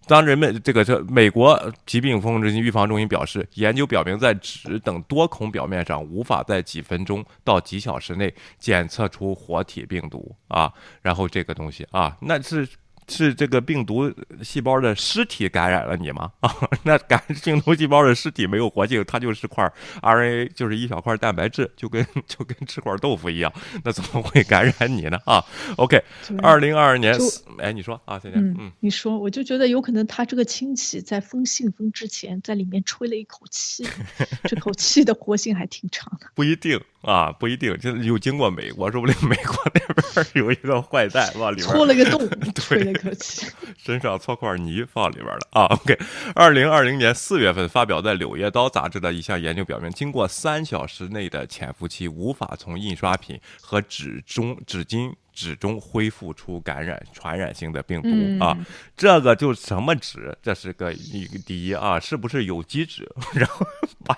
[0.06, 12.68] 当人们这个这美国疾病控制预防中心表示，研究表明在纸等多孔表面上无法在几分钟到几小时内检测出活体病毒啊，然后这个东西啊，那是。
[13.12, 16.30] 是这个病毒细胞的尸体感染了你吗？
[16.40, 16.52] 啊，
[16.84, 19.70] 那感病毒细胞的尸体没有活性，它就是块
[20.00, 23.52] RNA，就是一小块蛋白质，就跟 就跟吃块豆腐一样，
[23.84, 25.18] 那怎么会感染你呢？
[25.26, 25.44] 啊
[25.76, 26.02] ，OK，
[26.42, 27.14] 二零二二年，
[27.58, 33.86] 哎，你说啊，姐姐，嗯，你说，我就觉得有可能他这个亲戚在封信封之前，在里面吹了一口气，
[34.44, 36.80] 这口气的活性还挺长的，不一定。
[37.02, 42.20] 啊，不一定，就又经过美国，说不定美国那边有一个坏蛋往里边戳了个洞，
[42.54, 42.92] 吹
[43.78, 45.66] 身上搓块泥放里边了啊。
[45.66, 45.98] OK，
[46.34, 58.56] 二零二零年四月份发表在《柳叶刀》杂志的一项研究表明，经过三小时内的潜伏期，无法从印刷品和纸中纸巾纸中恢复出感染传染性的病毒啊。
[58.96, 60.36] 这个就什么纸？
[60.42, 63.10] 这是个一第一啊，是不是有机纸？
[63.34, 63.66] 然后
[64.04, 64.16] 把。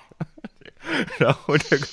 [1.18, 1.86] 然后这个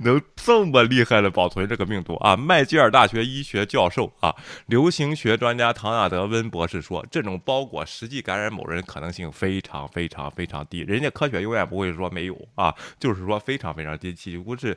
[0.00, 2.36] 能这么厉害的保存这个病毒啊？
[2.36, 4.34] 麦吉尔大学医学教授啊，
[4.66, 10.80] 流行学专家唐纳德温博士说，这种包裹实际感染某人可能性非常非常非常低。
[10.80, 14.76] 人家科学永远不会说没有啊，就是说非常非常低，几乎是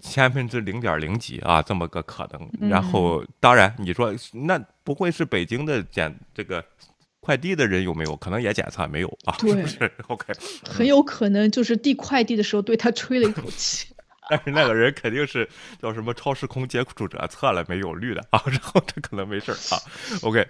[0.00, 2.68] 千分之零点零几啊，这么个可能。
[2.70, 6.64] 然后当然你说那不会是北京的检这个。
[7.28, 9.36] 快递的人有没有可能也检测没有啊？
[9.38, 9.52] 对，
[10.08, 10.32] OK，
[10.64, 13.86] 很有可能就是递快递的时候对他吹了一口气。
[14.30, 15.46] 但是那个人肯定是
[15.78, 19.76] 叫什么超时空接触者测了没有绿的啊， 然后他可能没事啊。
[20.22, 20.48] OK，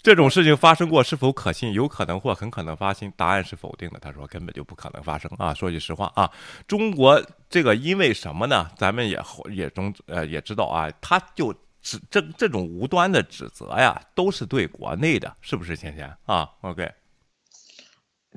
[0.00, 1.74] 这种事情发生过是否可信？
[1.74, 3.12] 有可能或很可能发生？
[3.18, 3.98] 答案是否定的。
[4.00, 5.52] 他说根本就不可能发生啊。
[5.52, 6.30] 说句实话啊，
[6.66, 8.70] 中国这个因为什么呢？
[8.78, 11.54] 咱们也也中呃也知道啊，他就。
[11.84, 15.76] 指这这种无端的指责呀，都是对国内的，是不是？
[15.76, 16.90] 芊芊啊，OK。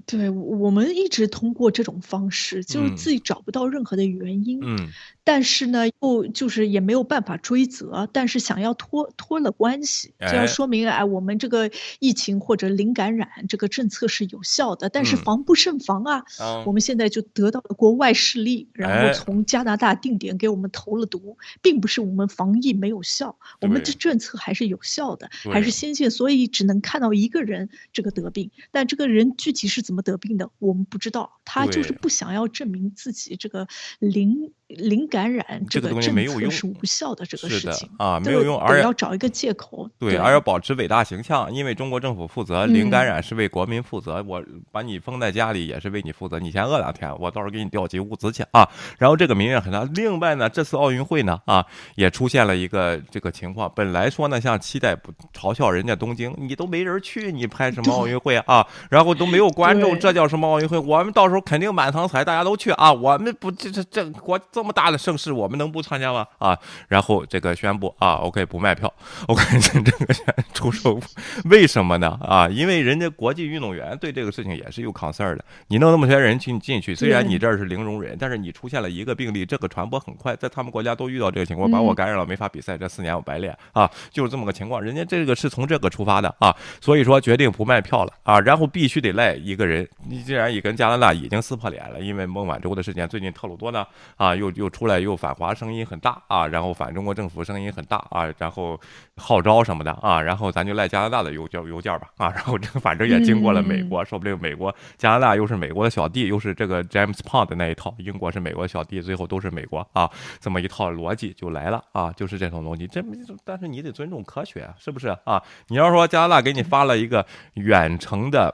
[0.05, 4.91] 对，我们一直通过这种方式，就是自己找不到任何的原因，嗯，
[5.27, 16.23] 但是呢，又就是也没有办法追责，但是想要脱脱了关系，就要说明哎，我们这个疫情或者零感染这个政策是有效的，但是防不胜防啊，
[16.65, 29.87] 我们现在就得到了国外势力，然后从加拿大定点给我们投了毒，并不是我们防疫没有效，我们的政策还是有效的，还是先进，所以只能看到一个人这个得病，但这个人具体是。
[29.87, 30.49] 怎么得病的？
[30.59, 34.51] 我们不知道，他就是不想要证明自己这个零。
[34.67, 39.89] 零感染这个东西没有用，是无效的这个事情啊，没有用，而要找一个借口。
[39.97, 48.67] 对，而要保持伟大形象，因为中国政府负责零感染是为国民负责，我把你封在家里也是为你负责，你先饿两天，我到时候给你调集物资去啊。
[48.97, 49.87] 然后这个民怨很大。
[49.95, 53.71] 另外呢，这次奥运会呢啊，也出现了一个这个情况。
[53.73, 58.67] 本来说呢，像期待不嘲笑人家东京，你都没人去，你拍什么奥运会啊？
[58.89, 60.77] 然后都没有观众，这叫什么奥运会？
[60.77, 62.91] 我们到时候肯定满堂彩，大家都去啊。
[62.91, 64.37] 我们不这这这国。
[64.57, 66.25] 这么大的盛世，我们能不参加吗？
[66.39, 68.91] 啊，然后这个宣布啊，OK 不卖票，
[69.29, 70.15] OK 这个
[70.51, 70.99] 出售，
[71.45, 72.17] 为什么呢？
[72.23, 75.45] 啊，因为人家国际运动员对这个事情也是有 concern 的。
[75.67, 84.81] 你弄那么些人进进去，虽然你这儿是零容忍，但是你出现了一个病例，这个传播很快，在他们国家都遇到这个情况，把我感染了，没法比赛，这四年我白练啊，就是这么个情况。
[84.81, 89.87] 人家这个是从这个出发的啊，所以说决定不卖票了啊，然后必须得赖一个人。
[90.09, 94.46] 你既然已跟加拿大已经撕破脸了，因为孟晚舟的事件，最近特鲁多呢啊又。
[94.47, 98.79] 又又出来又反华声音很大啊，然后反中国政府声音很大啊，然后
[99.15, 113.03] 号召什么的啊，然后咱就赖加拿大的邮件邮件吧啊，然后这反正也经过了美国，说不定美国加拿大又是美国的小弟，又是这个 James Pond 的那一套，英国是美国小弟，最后都是美国啊，这么一套逻辑就来了啊，就是这种逻辑，这
[113.43, 115.41] 但是你得尊重科学，是不是啊？
[115.67, 117.25] 你要说加拿大给你发了一个
[117.55, 118.53] 远程的。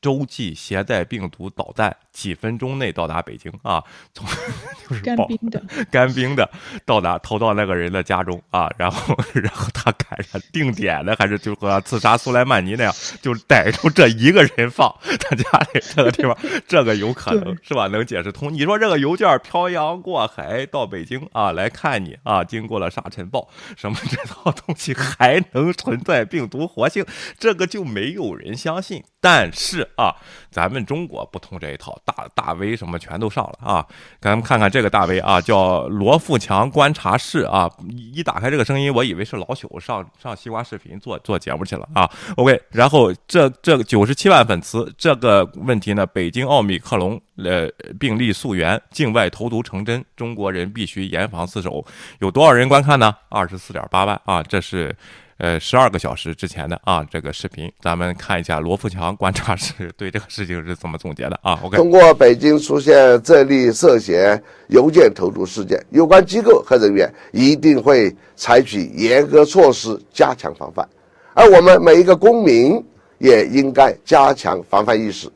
[0.00, 3.82] 洲际携带病毒导弹几分钟内到达北京啊，
[4.14, 4.26] 从
[4.88, 6.50] 就是干冰的 干冰的
[6.84, 16.36] 到达投到那个人的家中啊， 然后然后他赶上定点的，还是就和刺杀苏莱曼尼那样，就逮住这一个人放他家里这个地方，
[16.66, 17.86] 这个有可能是吧？
[17.88, 18.52] 能解释通？
[18.52, 27.04] 你说这个邮件漂洋过海到北京啊来看你啊，经过了沙尘暴，什么这套东西还能存在病毒活性？
[27.38, 29.04] 这个就没有人相信。
[29.22, 30.14] 但是啊，
[30.50, 33.86] 咱们中国不通这一套，大大 V 什么全都上了啊！
[34.20, 37.70] 咱们看看这个大 V 啊，叫罗富强观察室啊。
[38.12, 42.10] 一打开这个声音，我以为是老朽上上西瓜视频做做节目去了啊。
[42.36, 47.68] OK，然后这这九十七万粉丝，这个问题呢，北京奥密克戎呃
[47.98, 51.84] 病例溯源，境外投毒成真，中国人必须严防死守。
[52.20, 53.14] 有多少人观看呢？
[53.28, 54.96] 二十四点八万啊，这是。
[55.40, 70.86] 呃，十二个小时之前的啊，这个视频，咱们看一下罗富强观察室 对这个事情是怎么总结的啊？OK，通过北京出现这例涉嫌邮件投毒事件，有关机构和人员一定会采取严格措施加强防范，
[71.32, 72.84] 而我们每一个公民
[73.16, 75.26] 也应该加强防范意识，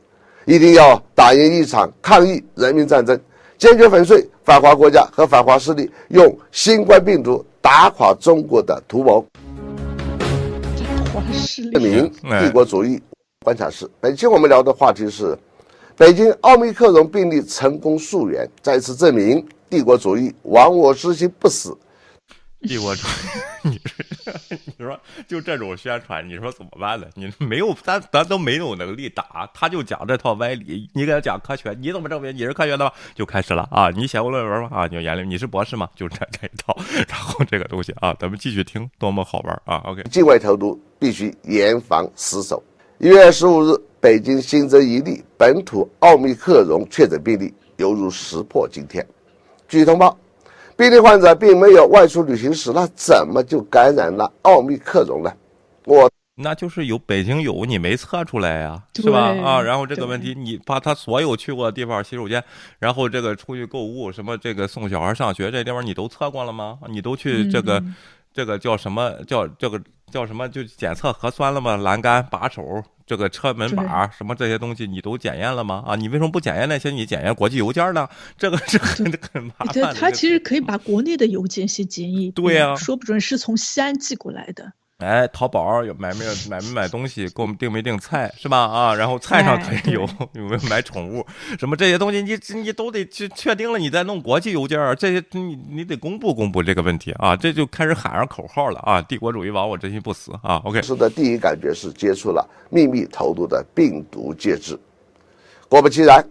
[0.45, 3.19] 一定要打赢一场抗疫人民战争，
[3.57, 9.25] 坚决粉碎反华国家和反华势力用新冠病毒打垮中国的图谋。
[11.71, 12.11] 证明
[12.41, 13.01] 帝国主义
[13.43, 13.89] 观察室。
[13.99, 15.37] 本期我们聊的话题是
[15.97, 21.75] 北京奥密克戎病例成功溯源，再次证明帝国主义亡我之心不死。
[22.67, 23.79] 帝国主义，你
[24.77, 27.07] 你说就这种宣传，你说怎么办呢？
[27.15, 30.89] 你没有，咱咱都没有能力打，他就讲这套歪理。
[30.93, 32.91] 你给他讲科学，你怎么证明你是科学的吗？
[33.13, 33.89] 就开始了啊！
[33.95, 34.69] 你写过论文吗？
[34.71, 35.89] 啊，你研究你是博士吗？
[35.95, 36.75] 就这这一套。
[37.07, 40.79] 然后这个东西啊，咱们继续听，多么好玩啊！OK，境外投毒。
[40.97, 42.63] 必须严防死守。
[42.99, 49.05] 一月十五日，北京新增一例本土奥密克戎确诊病例，犹如石破惊天。
[49.67, 50.17] 据通报，
[50.77, 55.31] 病例患者并没有外出旅行史，那怎么就感染了奥密克戎呢？
[55.85, 59.33] 我那就是有北京有你没测出来呀，是吧？
[59.43, 62.43] 啊，然后这个问题，你把他所有去过的地方洗手间，
[62.79, 66.79] 然后这个出去购物，什么这个送小孩上学这地方，你都测过了吗？
[66.89, 67.81] 你都去这个？
[68.33, 69.81] 这个叫什么叫这个
[70.11, 70.47] 叫什么？
[70.47, 71.75] 就检测核酸了吗？
[71.77, 75.83] 栏杆、把手、这个车门把什么这些东西，你都检验了吗？
[75.85, 76.89] 啊，你为什么不检验那些？
[76.91, 78.07] 你检验国际邮件呢？
[78.37, 79.67] 这个是很 很麻烦。
[79.73, 82.31] 对，他其实可以把国内的邮件先检疫。
[82.31, 84.73] 对呀，说不准是从西安寄过来的。
[84.99, 88.59] 哎，淘宝有买没有买没买东西，给我们订没订菜是吧？
[88.59, 91.25] 啊，然后菜上可以有有没有买宠物，
[91.59, 99.01] 什么这些东西你你都得去确定了，你再弄国际邮件这些你你得公布公布这个问题啊，这就开始喊上口号了啊！
[99.01, 104.79] 帝国主义亡我真心不死啊！OK，是的，第一感觉是接触了秘密投毒的病毒介质，
[105.67, 106.25] 果不其然，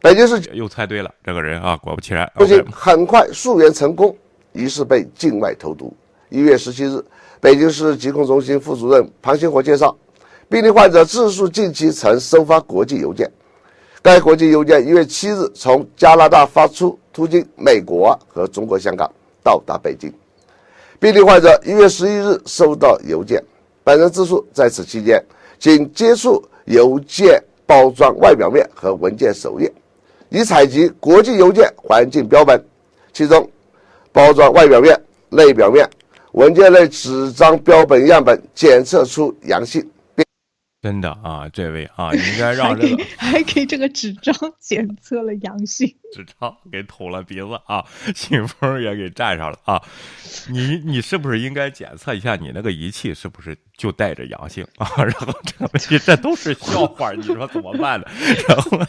[0.00, 4.16] 北京市又猜对了这个人啊，果不其然，不仅很快溯源成功，
[4.54, 5.96] 于是被境外投毒。
[6.32, 7.04] 一月十七日。
[7.40, 9.94] 北京市疾控中心副主任庞星火介绍，
[10.48, 13.28] 病例患者自述近期曾收发国际邮件，
[14.00, 19.10] 该国际邮件一月七日从加拿大发出，途经美国和中国香港
[19.42, 20.12] 到达北京。
[21.00, 23.42] 病例患者一月十一日收到邮件，
[23.82, 25.20] 本人自述在此期间
[25.58, 29.70] 仅接触邮件包装外表面和文件首页，
[30.28, 32.64] 已采集国际邮件环境标本，
[33.12, 33.50] 其中
[34.12, 34.96] 包装外表面、
[35.28, 35.84] 内表面。
[36.32, 39.86] 文件类纸张标本样本检测出阳性，
[40.80, 47.84] 真的啊，这位啊，应该让这个还给 这个纸张检测了阳性，纸张给捅了鼻子啊，
[48.16, 49.80] 信封也给粘上了啊，
[50.48, 54.88] 你你是不是应该检测一下你那个仪器是不是就带着阳性啊？
[55.04, 58.06] 然后这个问题这都是笑话，你说怎么办呢？
[58.48, 58.80] 然后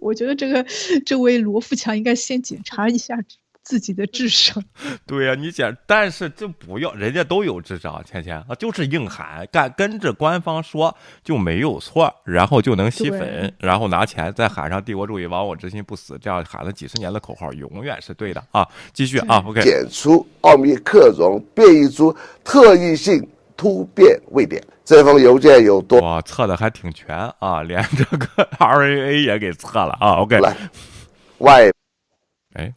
[0.00, 0.64] 我觉得这个
[1.04, 3.16] 这位罗富强应该先检查一下。
[3.62, 4.62] 自己的智商，
[5.06, 18.66] 对呀，你讲，但是就不要，人家都有智商，芊芊啊，就是硬喊，干跟着官方说就没有错，然后就能吸粉，然后拿钱再喊上“帝国主义亡我之心不死”，这样喊了几十年的口号，永远是对的啊！
[18.92, 26.00] 继续啊，OK，检出奥密克戎变异株特异性突变位点，这封邮件有多？
[26.00, 28.26] 哇，测的还挺全啊，连这个
[28.58, 30.56] RNA 也给测了啊，OK，来，
[31.38, 31.70] 外，
[32.54, 32.72] 哎。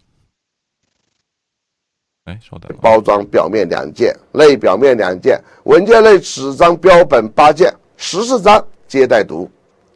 [2.25, 2.75] 哎，稍等。
[2.81, 9.49] 包装表面两件，内表面两件，文件内纸张标本八件，十四张皆带毒。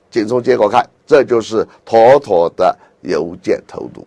[0.10, 4.06] 仅从结果看，这就是妥妥的邮件投毒。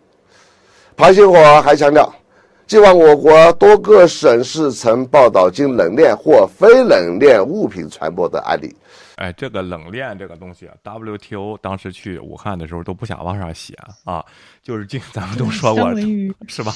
[0.97, 2.13] 庞星火还强调，
[2.67, 8.75] 尽管我国多个省市曾报道经冷链或非冷链物品传播的案例。
[9.17, 14.25] 哎，这个冷链这个东西啊，WTO 当时去武汉的时候都不想往上写啊，
[14.63, 15.91] 就是经咱们都说过
[16.49, 16.73] 是吧？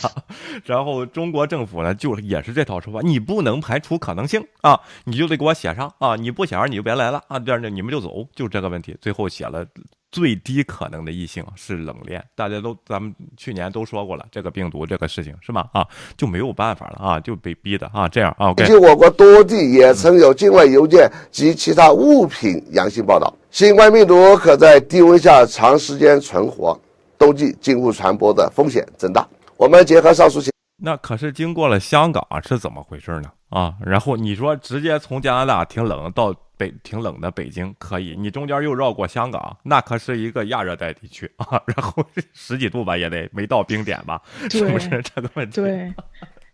[0.64, 9.66] 然后中国政府呢，就也是这套说法，你不能排除可能性啊，你就得给我写上啊，你不写上你就别来了啊，这样的你们就走，就这个问题，最后写了。
[10.12, 15.68] 最低可能的异性是冷链，大家都咱们去年都说过了，这个病毒这个事情是吧？
[15.72, 15.84] 啊，
[16.16, 18.54] 就没有办法了啊，就被逼的啊，这样啊。
[18.58, 26.80] 以及我国多地也曾有境外邮件及其他物品阳性报道，新冠病毒可在低温下长时间存活，
[27.18, 29.26] 冬季进入传播的风险增大。
[29.56, 33.30] 我们结合上述情，那可是经过了香港是怎么回事呢？
[33.50, 36.34] 啊，然后你说直接从加拿大挺冷到。
[36.56, 45.56] 北挺冷的，北京可以，你中间又绕过香港，那可是一个亚热带地区 啊，然后十几度吧，也得没到冰点吧， 是不是这个问题？
[45.56, 45.92] 对，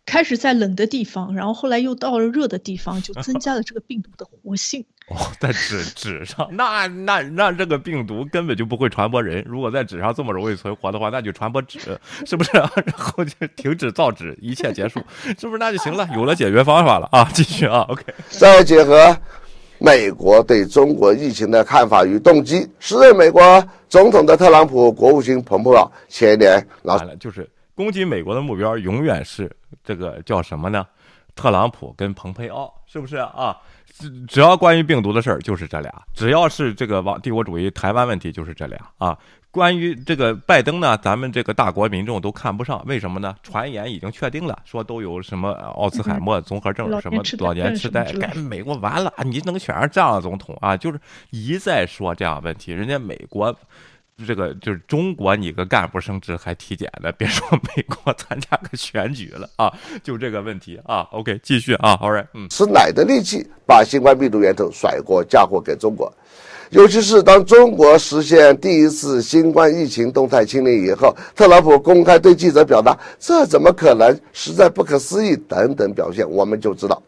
[0.07, 4.83] 开始在冷的地方，然后后来又到了热的地方，就增加了这个病毒的活性。
[5.11, 9.45] 哦， 在纸纸上，那那那这个病毒根本就不会传播人。
[9.47, 11.79] 如果在纸上这么容易存活的话，那就传播纸，
[12.25, 12.51] 是不是？
[12.57, 15.01] 然后就停止造纸，一切结束，
[15.39, 15.59] 是不是？
[15.59, 17.29] 那就行了，有了解决方法了啊！
[17.35, 19.17] 继续啊，OK，再结合。
[19.83, 23.43] 美国对中国疫情的看法与动机，时任美国
[23.89, 29.51] 总统的特朗普、国务卿蓬佩奥前年老了，就是攻击美国的目标永远是
[29.83, 30.87] 这个叫什么呢？
[31.35, 33.57] 特朗普跟蓬佩奥，是不是啊？
[34.01, 39.17] 只只要关于病毒的事儿，就是这俩；只要是这个王帝国主义、台湾问题，就是这俩啊。
[39.53, 43.35] 关于这个拜登呢，咱们这个大国民众都看不上，为什么呢？
[43.43, 50.77] 传言已经确定了，说都有什么奥兹海默综合症，什么老年痴呆，该美国完了，你能选上这样的总统啊？
[50.77, 53.53] 就是一再说这样问题，人家美国
[54.27, 57.47] 这个就是中国，你个干部升职还体检的，别说
[57.77, 61.01] 美国参加个选举了啊， 就这个问题啊。
[61.13, 66.13] OK，继续啊，All right，嗯，吃奶的力气把新冠病毒源头甩锅嫁祸给中国。
[66.71, 77.03] 尤其是当中国实现第一次新冠疫情动态清零以后，特朗普公开对记者表达“这怎么可能，实在不可思议”等等表现，我们就知道，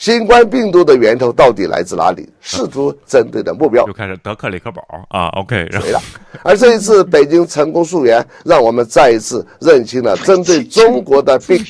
[0.00, 6.00] 新冠病毒的源头到底来自哪里，试图针对的目标就开始德克里克堡啊，OK，谁了？
[6.42, 11.62] 而这一次北京成功溯源，让我们再一次认清了针对中国的病。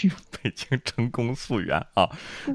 [0.43, 2.09] 北京成功溯源啊！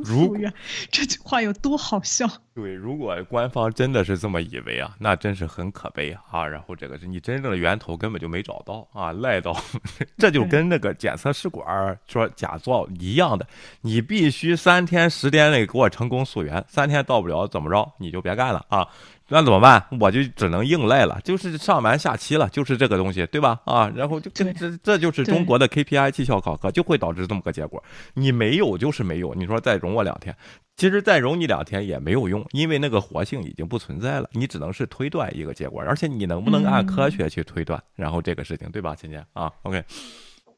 [0.03, 0.53] 溯源
[0.91, 2.27] 这句话有多好笑？
[2.53, 6.47] 对，如果官方真的是这么以为啊，那真是很可悲啊！
[6.47, 9.55] 然后这个是你真正的源头根本就没找到啊，赖到
[10.17, 13.45] 这就跟那个检测试管说假造一样的，
[13.81, 18.87] 你必须三天十天内给我成功溯源，三天到不了怎么着你就别干了啊！
[19.27, 19.83] 那怎么办？
[19.99, 23.59] 我就只能硬赖了，就是上完下期了，就是这个东西，对吧？
[23.65, 24.53] 啊，然后就这
[24.83, 27.83] 这就是中国的 KPI 绩效考核，就会导致这么个结果。
[28.13, 30.35] 你没有就是没有，你说再容我两天，
[30.77, 37.81] 其实再容你两天也没有用，因为那个活性已经不存在了，你只能是推断一个结果，而且你能不能按科学去推断？
[37.95, 39.83] 然后这个事情，对吧，芊芊啊？OK。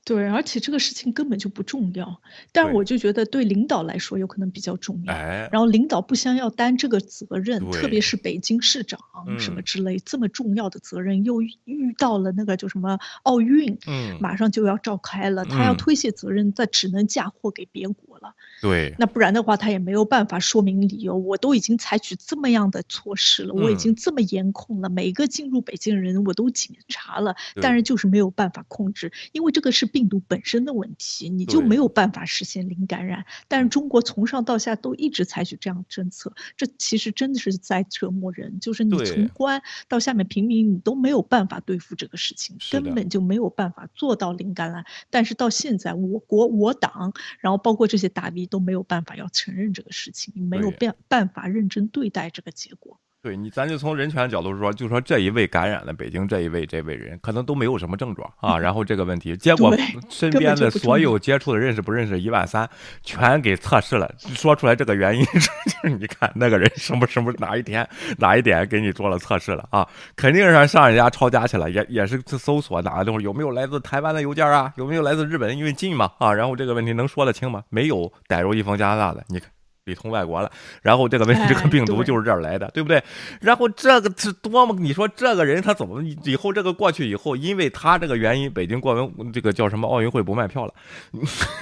[0.08, 2.22] 对，而且这个事情根本就不重要，
[2.54, 5.14] 但是我就觉得对领导来说有可能比较重要。
[5.14, 8.98] 哎，然后领导不想要担这个责任，特别是北京市长
[9.38, 18.34] 什么之类这么重要的责任，又遇到了那个就什么奥运，嗯，马上就要召开了，他要推卸责任，他只能嫁祸给别国了。
[18.62, 21.18] 对，那不然的话，他也没有办法说明理由。
[21.18, 29.86] 我都已经采取这么样的措施了，我已经这么严控了，每个进入北京的人我都检查了，但是就是没有办法控制，因为这个是。
[29.98, 33.26] 病毒本身的问题，你就没有办法实现零感染。
[33.48, 38.60] 但是中国从上到下都一直采取这样政策，这其实真的是在折磨人。
[38.60, 44.86] 就是你从官到下面平民，你都没有办法对付这个事情，根本就没有办法做到零感染。
[45.10, 53.00] 但是到现在，我国我党，然后包括这些大 V 都没有办法要承认这个事情，没有办办法认真对待这个结果。
[53.28, 58.58] 对你，咱就从人权角度说，就说这一位感染了北京这一位这位人，可能都没有什么症状啊。
[58.58, 59.76] 然后这个问题，结果
[60.10, 62.66] 身边的所有接触的认识不认识一万三，
[63.04, 67.86] 全给测试了，说出来这个原因， 就是你看那个人什么什么哪一天
[68.18, 69.86] 哪一点给你做了测试了啊？
[70.16, 74.72] 肯定是上人家抄家去了，也也是搜索哪个东西有没有来自台湾的邮件啊？
[74.78, 75.58] 有没有来自日本？
[75.58, 76.34] 因为近嘛啊。
[76.34, 77.62] 然后这个问题能说得清吗？
[77.68, 79.52] 没有逮入一封加拿大的，你看。
[79.88, 83.02] 里通外国了，然后这个问题，这个病毒就是这儿来的，对不对？
[83.42, 90.74] 然后这个是多么，你说这个人他怎么以后这个过去以后，因为他这个原因，北京过完这个叫什么奥运会不卖票了，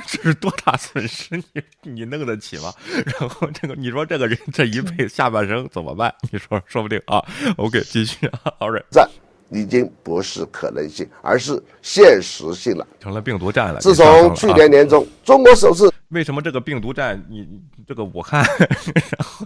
[0.07, 1.36] 这是多大损失？
[1.53, 2.73] 你你弄得起吗？
[3.19, 6.13] 然后这个你说这个人这一辈子下半生怎么办？
[6.32, 7.23] 你说说不定啊。
[7.57, 9.07] OK，继续啊，All right，在。
[9.51, 13.80] 已经不是可能性，而是现实性了，成了病毒战了。
[13.80, 17.22] 自从去年年中，中国首次为什么这个病毒战？
[17.30, 17.45] 你
[17.86, 19.45] 这个武汉， 然后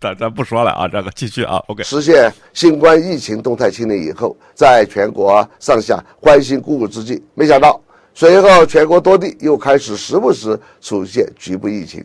[0.00, 1.82] 咱咱不说了啊，这个继续啊，OK。
[1.82, 7.80] 实现新冠疫情动态清零以后，在全国上下欢欣鼓舞之际，没想到
[8.14, 12.04] 随后全国多地又开始时不时出现局部疫情。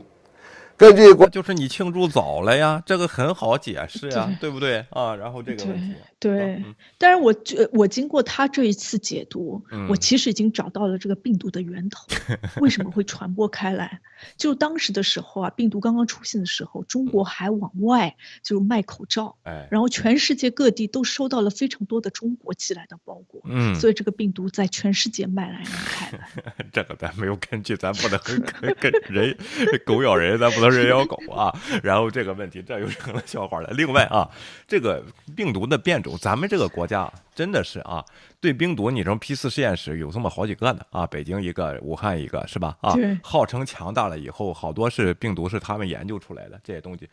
[0.79, 5.13] 根据国，就是你庆祝早了呀，这个很好解释呀，对不对啊？
[5.13, 6.63] 然后这个问题，对，
[6.97, 7.35] 但是我
[7.73, 12.07] 我经过他这一次解读，我其实已经找到了这个病毒的源头，
[12.61, 13.99] 为什么会传播开来？
[14.37, 26.55] 就当时的时候啊，病毒刚刚出现的时候，中国还往外就是卖口罩，哎，然后全世界各地都收到了非常多的中国寄来的包裹，嗯，所以这个病毒在全世界蔓延开来。
[26.71, 29.37] 这个咱没有根据，咱不能跟跟人
[29.85, 30.68] 狗咬人，咱不能。
[30.69, 31.53] 人咬狗啊，
[31.83, 33.69] 然后这个问题这又成了笑话了。
[33.71, 34.29] 另外啊，
[34.67, 35.03] 这个
[35.35, 38.03] 病毒的变种，咱们这个国家真的是啊，
[38.39, 42.77] 对病毒，你说 P 四实验室有这么好几个呢啊，北京一个，武汉一个，是吧？
[42.81, 42.93] 啊，
[43.23, 47.09] 号称强大了以后，好多是病毒是他们研究出来的这些东西。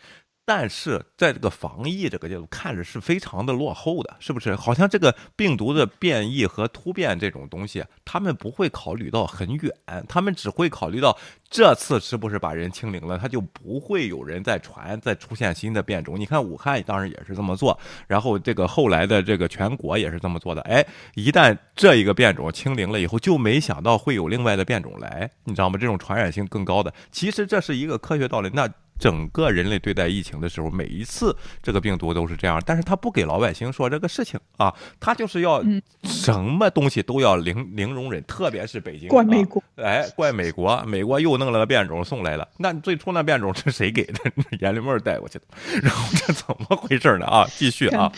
[0.49, 4.55] 但是在这个防疫这个角度看着是非常的落后的，是不是？
[4.55, 9.73] 好像这个病毒的变异和突变这种东西，他们不会考虑到很远，
[10.09, 11.19] 他们只会考虑到
[11.51, 16.19] 这次是不是把人清零了，他就不会有人再传，再出现新的变种。
[16.19, 17.77] 你看武汉当时也是这么做，
[18.07, 20.63] 然后这个后来的这个全国也是这么做的。
[20.63, 20.87] 哎，
[21.17, 25.77] 一旦这一个变种清零了以后，就没想到会有另外的变种来，你知道吗？
[25.77, 28.49] 这种传染性更高的，其实这是一个科学道理。
[28.55, 28.71] 那。
[28.99, 35.63] 整个人类对待疫情的时候，每一次这个病毒都是这样，但是他不给老百姓说这个事情啊，他就是要
[36.03, 44.19] 什么东西都要零零容忍，特别是北京怪美国，哎，怪美国，美国又弄了个变种送来了，那最初那变种是谁给的？
[44.61, 45.45] 阎立妹带过去的，
[45.83, 47.27] 然后这怎么回事呢？
[47.27, 48.11] 啊，继续啊，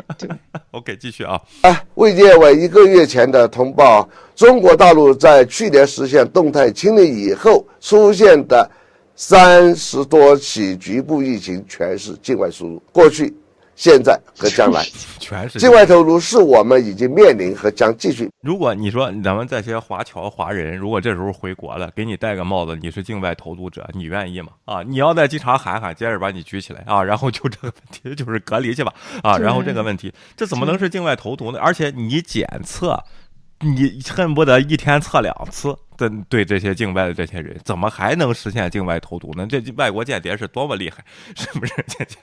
[0.72, 8.70] OK，继续啊，啊，卫健委一个月前的通报，中国大陆在去年实现动态清零以后出现的。
[9.16, 13.34] 三十多起局部疫情全是境外输入，过去、
[13.74, 14.84] 现在和将来
[15.18, 18.30] 全是境外投入，是我们已经面临和将继续。
[18.42, 24.48] 如果你说咱们这些华侨华人，如果这时候回国了，给你戴个帽子，你是境外投毒者，你愿意吗？
[24.66, 28.92] 啊，你要在机场喊喊，接着把你举起来啊， 然后就这个问题就是隔离去吧
[29.22, 31.58] 啊，然后这个问题，这怎么能是境外投毒呢？
[31.58, 33.02] 而且你检测。
[33.60, 39.46] 你恨不得一天测两次，对对这些境外的这些人，怎么还能实现境外投毒呢？
[39.48, 41.72] 这外国间谍是多么厉害，是不是？
[41.88, 42.18] 姐姐，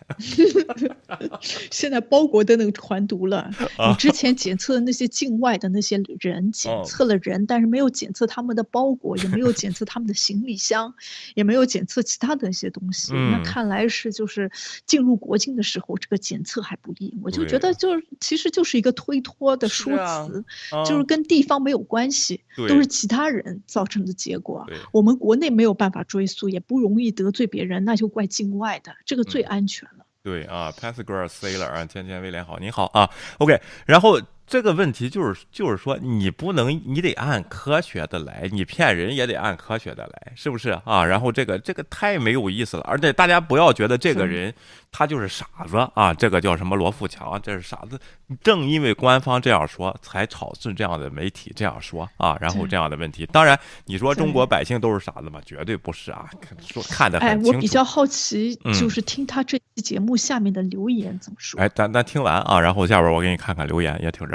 [1.71, 3.49] 现在包裹都能传毒了。
[3.89, 10.93] 你之前检测的那些境外的那些人，检测了人，但是没有检测他们的包裹，也没有检测他们的行李箱，
[11.33, 13.11] 也没有检测其他的一些东西。
[13.13, 14.51] 那看来是就是
[14.85, 17.17] 进入国境的时候，这个检测还不利。
[17.23, 20.45] 我就觉得就是其实就是一个推脱的说辞，
[20.85, 21.23] 就是跟。
[21.23, 24.65] 地方没有关系，都是其他人造成的结果。
[24.91, 30.05] 我们国内没有办法追溯，也不容易得罪别人，那就怪境外的，这个最安全了。
[30.23, 33.09] 对啊 p a s s g i r l Sailor 啊，天天威廉好，你好啊
[33.39, 34.19] ，OK，然后。
[34.45, 41.03] 这个问题就是，就是说，你不能，你得按科学的来，你骗人也得按科学的来，是不是啊？
[41.03, 44.53] 然后这个这个太没有意思了，而且大家不要觉得这个人
[44.91, 47.97] 他就是傻子啊，这个叫什么罗富强，这是傻子。
[48.41, 53.25] 正因为官方这样说，才导致这样的媒体这样说啊，然后这样的问题。
[53.27, 55.39] 当然，你说中国百姓都是傻子吗？
[55.45, 56.29] 绝对不是啊，
[56.59, 57.49] 说看得很清楚。
[57.49, 61.59] 哎，我比较好奇，就是听他这期节目下面的留言怎么说？
[61.61, 64.27] 哎，咱咱听完啊，然后下边我给你看看留言，也挺。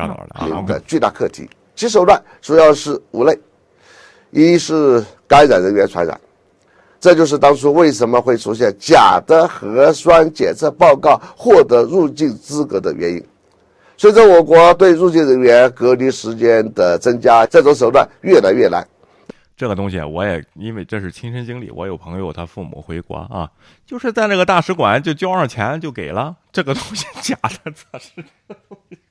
[0.46, 3.38] 一个巨大课题，其手段主要是五类：
[4.30, 6.20] 一是感染人员传染，
[7.01, 13.24] 这就是当初为什么会出现假的核酸检测报告获得入境资格的原因。
[13.96, 18.86] 随着我国对入境人员隔离时间的增加，这种手段越来越难。
[19.57, 23.51] 这个东西我也因为这是亲身经历，我有朋友他父母回国啊，
[23.84, 28.24] 就是在那个大使馆就交上钱就给了，这个东西假的测试。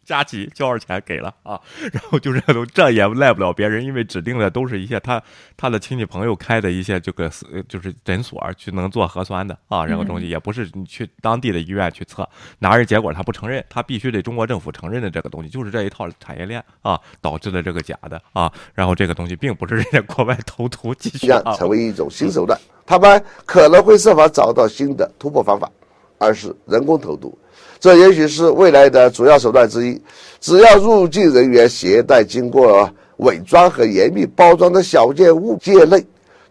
[0.08, 1.60] 加急交上钱给了啊，
[1.92, 5.22] 然后就这都这也赖不了别人，因为指定的都是一些他
[5.58, 7.30] 他的亲戚朋友开的一些这个
[7.68, 12.28] 就是诊所去能做核酸的啊，然后东西也不是你去当地的医院去测，
[12.60, 21.28] 拿着结果他不承认，他必须得中国政府承认的这个东西，就是这一套产业链啊导致的这个假的啊，然后这个东西并不是人家国外偷图继续
[21.58, 25.70] 成为一种新手段，他们可能会设法找到新的突破方法，
[26.18, 27.38] 而是人工投毒。
[27.80, 30.02] 这也许是未来的主要手段之一。
[30.40, 36.04] 只要入境人员携带经过伪装和严密包装的小件物件内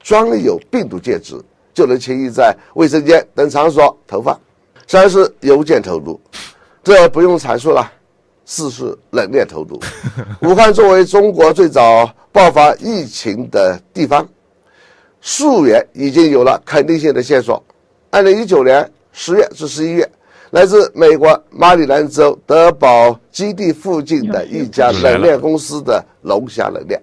[0.03, 1.35] 装有病毒介质，
[1.75, 4.39] 就能轻易在卫生间等场所投放。
[4.87, 6.21] 三是邮件投毒，
[6.85, 7.91] 这不用阐述了。
[8.45, 9.81] 四是冷链投毒。
[10.43, 14.29] 武汉作为中国最早爆发疫情的地方，
[15.21, 17.63] 溯源已经有了肯定性的线索。
[18.11, 18.89] 二零一九年。
[19.19, 20.07] 十月至十一月，
[20.57, 26.99] 来自美国马里兰州德堡基地附近的一家冷链公司的龙虾冷链。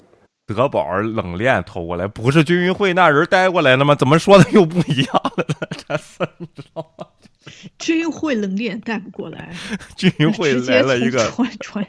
[0.47, 3.93] 德宝冷链偷过来，不是军运会那人带过来的吗？
[3.93, 5.55] 怎么说的又不一样了呢？
[5.87, 7.05] 这事你知道吗？
[7.79, 9.53] 军运会冷链带不过来，
[9.97, 11.85] 军运会来了一个传传，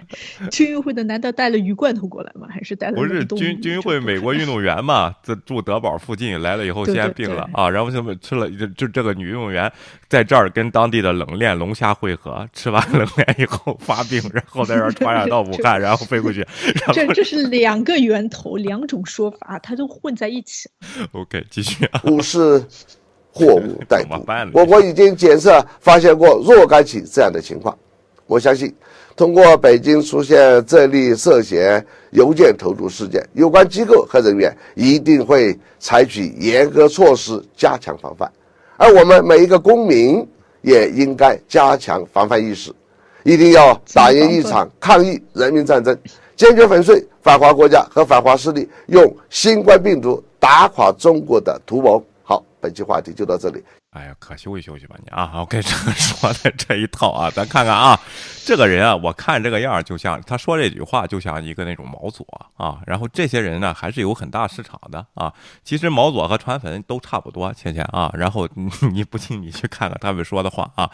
[0.51, 2.47] 军运会的难道带了鱼罐头过来吗？
[2.51, 5.15] 还是带了不是军军运会美国运动员嘛？
[5.23, 9.71] 在住德堡附近来了以后先病了啊，然后就吃了就就这个女运动员
[10.09, 16.47] 在这儿跟当地的冷链龙虾汇合，吃完冷链以后发病，然后在这儿传染到武汉， 然后飞过去。
[16.93, 20.69] 这这是两个源头，两种说法，它都混在一起。
[21.13, 22.65] OK，继续啊，不是。
[23.35, 24.15] 货物代步，
[24.53, 27.77] 我国已经检测发现过若干起这样的情况。
[28.27, 28.73] 我相信，
[29.17, 38.31] 通过北京出现这例涉嫌邮件投毒事件，有关机构和人员一定会采取严格措施加强防范，
[38.77, 40.27] 而我们每一个公民
[40.63, 42.73] 也应该加强防范意识，
[43.25, 45.99] 一定要打赢一场抗疫人民战争，
[46.37, 52.03] 坚决粉碎反华国家和反华势力用新冠病毒打垮中国的图谋。
[52.65, 53.63] 本期话题就到这里。
[53.91, 58.01] 哎呀，可休息休息吧你啊 我跟你说的这一套啊，咱看看啊，
[58.47, 62.81] 这个人啊，我看这个样就像他说这句话就像一个那种毛左啊。
[62.87, 65.31] 然后这些人呢，还是有很大市场的啊。
[65.63, 68.11] 其实毛左和传粉都差不多，倩倩啊。
[68.15, 68.49] 然后
[68.93, 70.91] 你不信，你去看看他们说的话啊。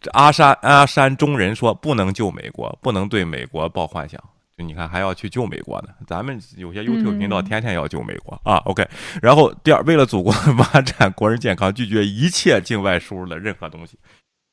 [0.00, 4.18] 这阿山阿山中人说，不能救美国，不能对美国抱幻想。
[4.62, 8.56] 你看还要去救美国呢，咱们有些 YouTube 频道天天要救美国啊。
[8.66, 8.86] OK，
[9.22, 13.98] 然后第二，为了祖国 发展、国人健康，拒绝一切境外输入的任何东西。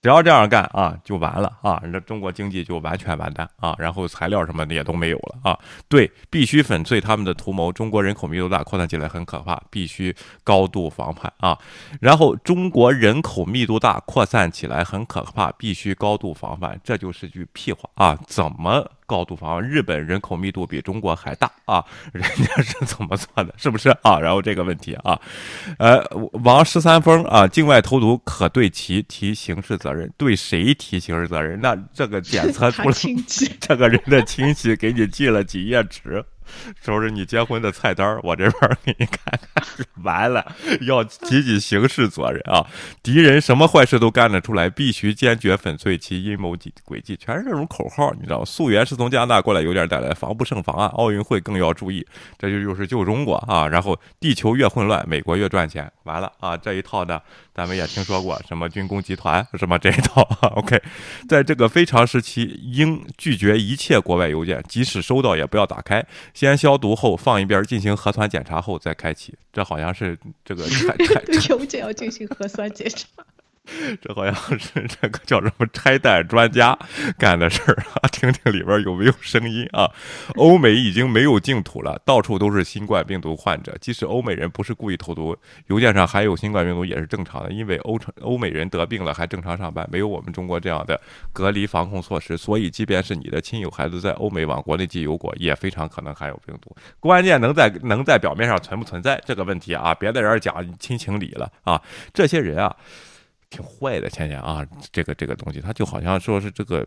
[0.03, 1.81] 只要这样干啊，就完了啊！
[1.85, 3.75] 那中国经济就完全完蛋啊！
[3.79, 5.57] 然后材料什么的也都没有了啊！
[5.89, 7.73] 对，必须粉碎他们的图谋。
[7.73, 11.57] 中国人口密度大，扩散起来很可怕，必须高度防范啊！
[11.99, 16.79] 然后中国人口密度大，扩散起来很可怕，必须高度防范。
[16.83, 18.17] 这就是句屁话啊！
[18.27, 19.67] 怎么高度防范？
[19.67, 21.83] 日本人口密度比中国还大啊！
[22.13, 23.51] 人家是怎么做的？
[23.57, 24.19] 是不是啊？
[24.19, 25.19] 然后这个问题啊，
[25.79, 26.05] 呃，
[26.43, 29.87] 王十三峰啊，境外投毒可对其提刑事责。
[29.87, 31.57] 责任对谁提刑事责任？
[31.61, 32.95] 那这个检 测出来，
[33.61, 36.21] 这个人的亲戚给你寄了几页纸。
[36.83, 39.19] 收拾你结婚的菜单我这边给你看
[39.53, 39.63] 看。
[40.03, 42.65] 完了，要积极刑事责任啊！
[43.03, 48.45] 敌人什么坏事都干得出来，必须坚决粉碎其阴谋计诡计，全是这种口号，你知道吗？
[48.45, 50.85] 溯源是从加拿大过来，有点带来防不胜防啊！
[50.95, 52.05] 奥运会更要注意，
[52.37, 53.67] 这就又是救中国啊！
[53.67, 55.91] 然后地球越混乱，美国越赚钱。
[56.03, 57.19] 完了啊，这一套呢，
[57.57, 60.21] 咱们也听说过，什么军工集团， 什么这一套。
[60.55, 60.79] OK，
[61.27, 66.05] 在这个非常时期，应拒绝一切国外邮件，即使收到也不要打开。
[66.35, 69.33] 先消毒后放一边，进行核酸检查后再开启。
[69.51, 70.63] 这好像是这个
[71.49, 73.07] 邮件要进行核酸检查。
[74.01, 76.77] 这好像是这个叫什么拆弹专家
[77.17, 78.07] 干的事儿啊！
[78.11, 79.89] 听听里边有没有声音啊？
[80.35, 83.75] 欧美已经没有净土了，到处都是新冠病毒患者。
[83.79, 85.35] 即使欧美人不是故意投毒，
[85.67, 90.99] 邮件上还有新冠病毒也是正常的，因为欧城欧美人得病了还正常上班，没有我们中国这样的
[91.33, 92.37] 隔离防控措施。
[92.37, 96.75] 所以，即便是你的亲友孩子在欧美往国内寄邮果，也非常可能含有病毒。
[96.99, 99.93] 关键能在能在表面上存不存在这个问题啊？
[99.93, 101.81] 别在这儿讲亲情理了啊！
[102.13, 102.75] 这些人啊。
[103.49, 106.85] 挺坏的，倩倩啊，这个这个东西，他就好像说是这个，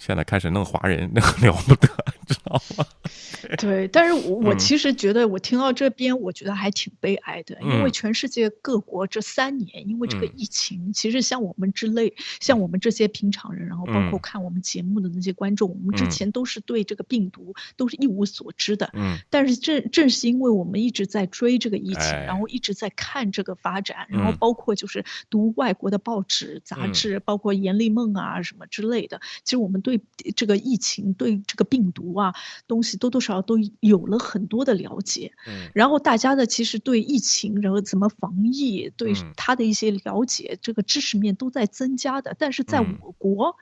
[0.00, 1.88] 现在开始弄华人，那个了不得，
[2.26, 2.84] 知道吗？
[3.58, 18.90] 对，但是我我其实觉得，我听到这边，我觉得还挺悲哀的，因为全世界各国这三年，因为这个疫情，其实像我们之类，像我们这些平常人，然后包括看我们节目的那些观众，我们之前都是对这个病毒都是一无所知的。
[18.94, 19.18] 嗯。
[19.30, 25.83] 但是正正是因为我们一直在追这个疫情，然后一直在看这个发展，然后包括就是读外国。
[25.84, 30.00] 国的报纸、杂志，包括《严立梦》啊什么之类的，其实我们对
[30.34, 32.34] 这个疫情、对这个病毒啊
[32.66, 35.32] 东西多多少少都有了很多的了解。
[35.46, 42.34] 嗯，然后大家的其实对疫情，然后怎么防疫，对他的一些了解，这个知识面都在增加的。
[42.38, 43.54] 但是在我国。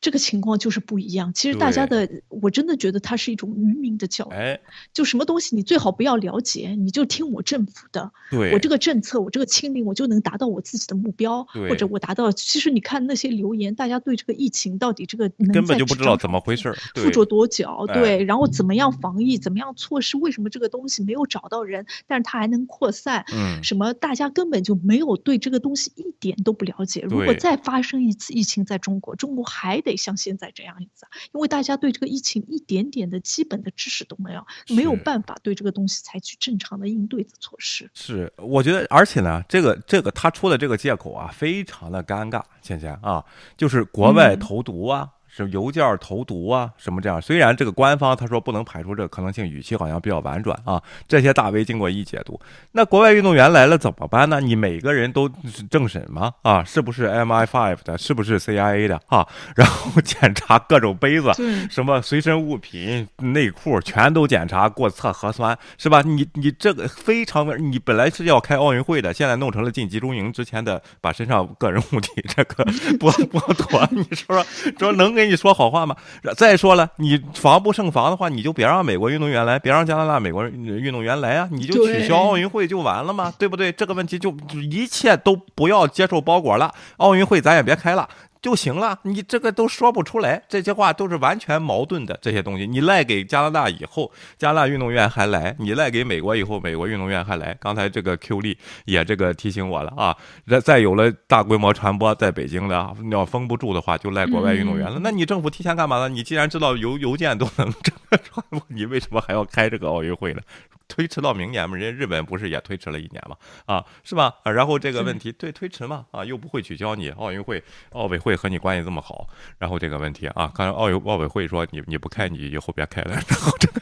[0.00, 1.32] 这个情况就是不一样。
[1.34, 4.34] 其实大家的，我真的觉得它是一种愚民的教育。
[4.34, 4.60] 哎
[4.92, 8.10] 就什么东西你最好不要了解，你就听我政府的。
[8.30, 12.32] 对，我这个政策，我这个清零，我就能达到我自己的目标，或者我达到。
[12.32, 17.86] 其实你看那些留言，大家对这个疫情到底这个根本就不知道怎么回事，附着多久？
[17.92, 20.16] 对，然后怎么样防疫，怎么样措施？
[20.16, 23.24] 为什么这个东西没有找到人，但是它还能扩散？
[23.34, 23.92] 嗯，什么？
[23.92, 27.02] 大家根本就没有对这个东西一点都不了解。
[27.02, 29.89] 如果再发生一次疫情在中国，中国还得。
[29.90, 37.90] 得像现在这样子，因为大家对这个疫情一点点的基本的知识都没有，没有办法对这个东西采取正常的应对的措施。
[37.94, 43.24] 是，我觉得，而且呢，这个这个他出的这个借口啊，非常的尴尬，倩倩啊，
[43.56, 45.08] 就是国外投毒啊。
[45.32, 47.22] 是邮件投毒啊，什么这样？
[47.22, 50.82] 虽然这个官方他说不能排除这个可能性，语气好像比较婉转啊。
[51.06, 52.38] 这些大 V 经过一解读，
[52.72, 54.40] 那国外运动员来了怎么办呢？
[54.40, 55.30] 你每个人都
[55.70, 56.32] 政审吗？
[56.42, 57.96] 啊，是不是 MI5 的？
[57.96, 59.00] 是不是 CIA 的？
[59.06, 59.24] 啊，
[59.54, 61.30] 然后检查各种杯子，
[61.70, 66.02] 什么随身物品、内裤，全都检查过测核酸，是吧？
[66.02, 72.64] 你你这个非常，你本来是要开奥运会的，现在弄成了进集中营之前的，把身上个人物体这个
[72.98, 74.46] 剥剥夺，你说说，
[74.78, 75.19] 说能？
[75.20, 75.94] 跟你说好话吗？
[76.36, 81.48] 再说了，你防不胜防的话，你就别让美国运动员来，别让加拿大、美国运动员来啊！
[81.52, 83.32] 你就取消奥运会就完了吗？
[83.38, 83.70] 对不对？
[83.70, 84.34] 这个问题就
[84.70, 88.08] 一切都不要接受包裹了，奥运会咱也别开了。
[88.42, 92.18] 就行了，你这个都说不出来，这些话都是完全矛盾的。
[92.22, 97.54] 这些东西你赖给加拿大以后，加拿大运动员还来；你赖给美国以后，美国运动员还来。
[97.60, 100.16] 刚才这个 Q 力也这个提醒我了啊，
[100.46, 104.98] 再再有了大规模传播，在北京的要封不住的话，就赖国外运动员了。
[105.02, 106.08] 那你政府提前干嘛呢？
[106.08, 110.40] 你既然知道邮邮件都能这么传播，你为什么还要开这个奥运会呢？
[110.88, 113.36] 推迟到明年嘛，人家日本不是也推迟了一年嘛？
[113.66, 114.34] 啊，是吧？
[114.42, 116.04] 啊，然后这个问题对推迟嘛？
[116.10, 117.62] 啊，又不会取消你奥运会，
[117.92, 119.28] 奥委会和你关系这么好，
[119.58, 123.80] 然后这个问题啊，刚才奥运奥委会说你你不开，你以后别开了，然后这个。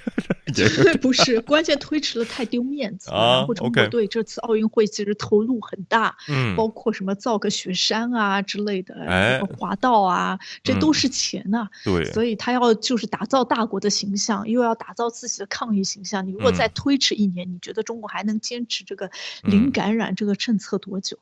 [1.02, 3.36] 不是，关键推迟了太丢面子啊。
[3.36, 11.68] 然后中国队这次奥运会其实投入很大，嗯，包括什么造个雪山啊之类的，哎，滑道啊，这都是钱呐。
[11.84, 16.26] 对，所以他要就是打造大国的形象，又要打造自己的抗疫形象。
[16.26, 19.10] 你如果再推迟一年，你觉得中国还能坚持这个
[19.42, 21.18] 零感染这个政策多久？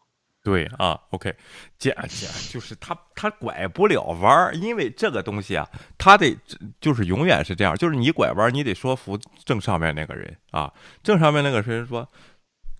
[0.47, 1.35] 对啊，OK，
[1.77, 5.69] 姐姐就是他，他拐不了弯儿，因为这个东西啊，
[5.99, 6.37] 他得
[6.81, 10.73] 就是永远是这样，就是你拐弯，你得说服正上面那个人啊，
[11.03, 12.09] 正上面那个人说，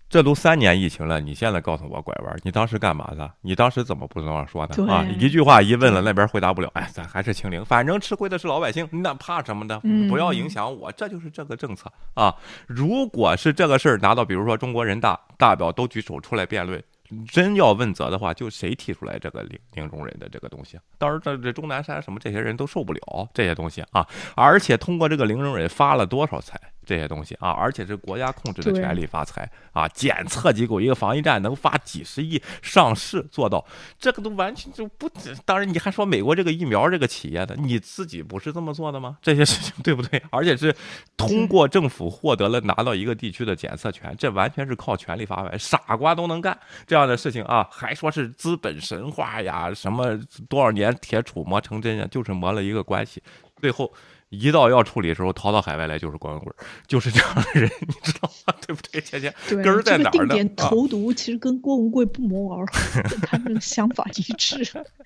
[0.07, 3.29] 这都三年疫情了，你现在告诉我拐弯，你当时干嘛的？
[3.41, 5.05] 你当时怎么不这样说的啊？
[5.19, 9.77] 一句话一问了，那边回答不了，哎，咱还是清零，反正吃亏的是老百姓，那怕什么的？
[10.07, 12.33] 不要影响我，这就是这个政策啊。
[12.65, 16.81] 如果是这个事儿拿到，比如说中国人大代表都举手出来辩论。
[17.27, 20.77] 真要问责的话，就谁提出来这个零零容忍的这个东西？
[20.97, 24.07] 到时候这这钟南山什么这些人都受不了这些东西啊！
[24.35, 26.59] 而且通过这个零容忍发了多少财？
[26.87, 29.85] 这些东西啊，而且是国家控制的权力发财啊！
[29.89, 33.63] 检测机构一个防疫站能发几十亿上市做到，
[33.99, 35.09] 这个都完全就不。
[35.43, 39.17] 当然你还说美国这个疫苗这个企业的，你自己不是这么做的吗？
[39.21, 40.21] 这些事情对不对？
[40.31, 40.73] 而且是
[41.17, 47.67] 通过政府获得了拿到一个地区的检测权，这完全是靠权力发财，傻瓜都能干这样的事情啊！
[47.69, 50.17] 还说是资本神话呀，什么
[50.47, 53.21] 多少年铁杵磨成针呀，就是磨了一个关系，
[53.59, 53.91] 最后。
[54.29, 56.53] 一到要处理的时候，逃到海外来就是光棍，
[56.85, 58.53] 就是这样的人， 你知道吗？
[58.67, 59.33] 对不对，芊芊？
[59.47, 60.27] 根儿在哪儿呢？
[60.27, 64.57] 定点投毒其实跟郭文贵不谋而合，他们想法一致。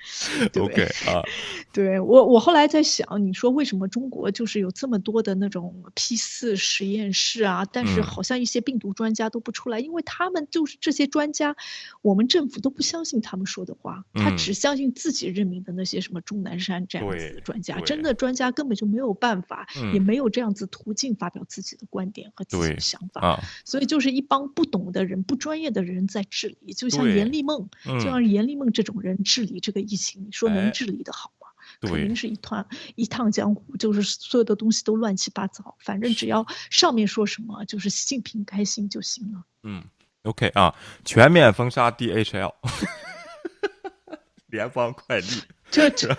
[0.59, 1.22] OK 啊，
[1.72, 7.63] 对我我后来在想，你说为什么中国就是有这么多的那种 P 四实验室啊？
[7.72, 11.55] 但是好像一些病毒专家都不出来，因为他们就是这些专家，
[12.01, 19.11] 我们政府都不相信他们说的话，他只相信自己任命的那些什么钟南山这样子的专家，真的专家根本就没有。
[19.12, 26.74] 有办法，也没有这样子途径发表自己的观点和自己的想法，所以就是一帮不懂的人、不专业的人在治理。
[26.74, 31.47] 就像严立梦，就像严立梦这种人治理这个疫情，你说能治理的好吗？
[31.82, 35.76] 肯定是一团一趟江湖，就是所有的东西都乱七八糟。
[35.80, 39.43] 反正只要上面说什么，就是习近平开心就行了。
[39.64, 39.84] 嗯
[40.24, 42.53] ，OK 啊，全面封杀 DHL，
[44.47, 45.41] 联邦快递。
[45.72, 46.15] 这这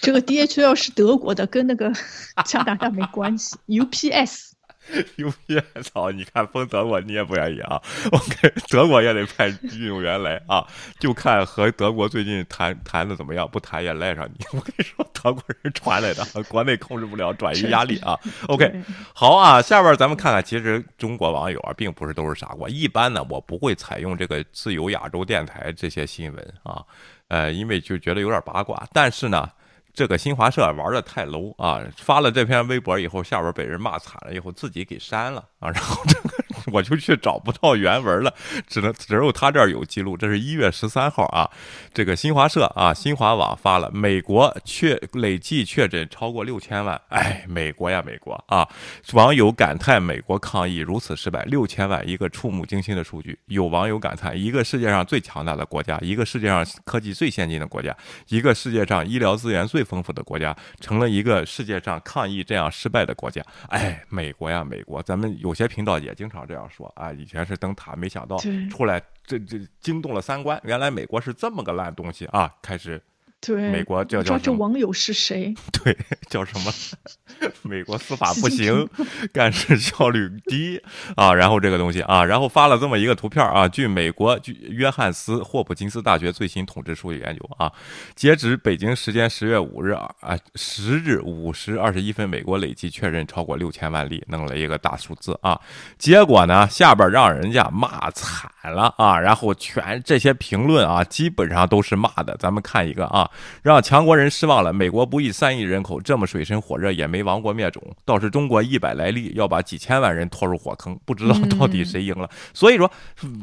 [0.00, 1.92] 这个 DHL 是德国的，跟那个
[2.46, 3.56] 加拿大没关系。
[3.66, 6.10] UPS，UPS，操！
[6.12, 7.80] 你看封德国你也不愿意啊
[8.10, 10.66] ？OK，德国也得派运动员来啊，
[10.98, 14.44] 就看和德国最近谈谈的怎么样，不谈也赖上你。
[14.52, 18.18] 我跟你说，德国人传来的，国内控制不了，转移压力啊。
[18.46, 18.82] OK，
[19.12, 22.68] 好啊，下边咱们看看，其实中国网友啊，并不是都是傻瓜。
[22.68, 26.84] 一般呢，我不会采用这个自由亚洲电台这些新闻啊。
[27.32, 29.48] 呃，因为就觉得有点八卦，但是呢，
[29.94, 38.32] 这个新华社玩的太 low 啊，发了这篇微博以后，下边被人骂惨了，以后自己给删了啊，然后这个我就去找不到原文了，
[38.66, 40.16] 只能只有他这儿有记录。
[40.16, 41.50] 这是一月十三号啊，
[41.92, 47.00] 这个新华社啊，新华网发了，美国确累计确诊超过六千万。
[47.08, 48.68] 哎，美国呀，美国啊！
[49.12, 53.38] 网友感叹美国抗疫如此失败，六千万一个触目惊心的数据。
[53.46, 57.96] 有网友感叹，一个世界上最强大的国家，一个世界上科技最先进的国家，
[58.28, 63.42] 一个世界上医疗资源最丰富的国家，成了一个世界上抗疫这样失败的国家。
[63.68, 67.10] 哎，美国呀，美国，咱们有些频道也经常这样说啊。
[67.10, 68.36] 以前是灯塔，没想到
[68.70, 70.60] 出来这这惊动了三观。
[70.64, 72.54] 原来美国是这么个烂东西啊！
[72.60, 73.02] 开始。
[73.44, 75.52] 对，美国叫叫这网友是谁？
[75.82, 75.96] 对，
[76.30, 76.72] 叫什么？
[77.62, 78.88] 美国司法不行，
[79.34, 80.80] 干事效率低
[81.16, 81.34] 啊。
[81.34, 83.66] 然后这个东西啊，然后发了这么一个图片啊。
[83.66, 87.72] 据美国据约翰斯霍普金斯大学最新统计数据研究啊，
[88.14, 90.08] 截止北京时间十月五日啊
[90.54, 95.60] 十日五时二十一分，美国累计确认超过六千万例，弄了一个大数字啊。
[95.98, 99.18] 结果呢，下边让人家骂惨了啊。
[99.18, 102.36] 然后全这些评论啊，基本上都是骂的。
[102.38, 103.28] 咱们看一个啊。
[103.62, 104.72] 让强国人失望了。
[104.72, 112.28] 美国不亿三亿人口，这么水深火热也没亡国灭种，倒是中国一百来例要把几千万人拖入火坑，不知道到底谁赢了。
[112.52, 112.90] 所以说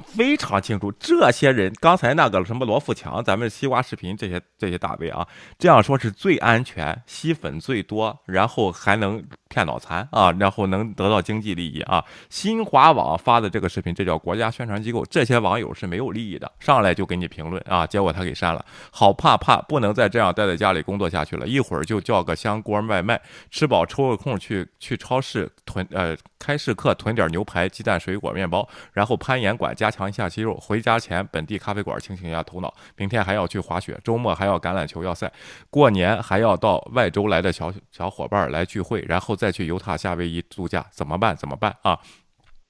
[0.05, 5.27] 非常清楚，这些人刚才那个什么罗富强，咱们西瓜视频这些这些大 V 啊，
[5.57, 9.23] 这样说是最安全、吸粉最多，然后还能。
[9.49, 12.05] 骗脑残啊，然后能得到经济利益啊！
[12.29, 15.03] 新华网发的这个视频，这叫国家宣传机构。
[15.09, 18.63] 这些网友是没有利益的，上来就给你评论啊，结果他给删了。
[18.91, 30.55] 好怕怕，不不能再这样待在家里工作下去了，一会儿就叫个香锅外卖，吃饱抽个空去去超市囤呃开市客囤点牛排、鸡蛋、水果、面包，然后攀岩馆加强一下肌肉。
[30.55, 32.73] 回家前本地咖啡馆清醒一下头脑。
[32.97, 35.31] 明天还要去滑雪，周末还要橄榄球要赛，
[35.69, 39.29] 过年还要到外州来的小小伙伴来聚会，然后。
[39.39, 41.33] 再去犹他、夏威夷度假怎么办？
[41.37, 41.97] 怎么办啊？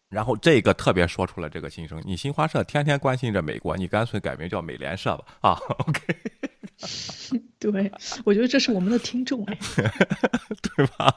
[0.07, 5.57] 然后这个特别说出了这个心声：你新华社天天关心着美国，你干脆改名叫美联社吧啊
[5.87, 6.38] ？OK。
[7.59, 7.91] 对，
[8.23, 9.57] 我觉得这是我们的听众哎，
[10.77, 11.13] 对吧？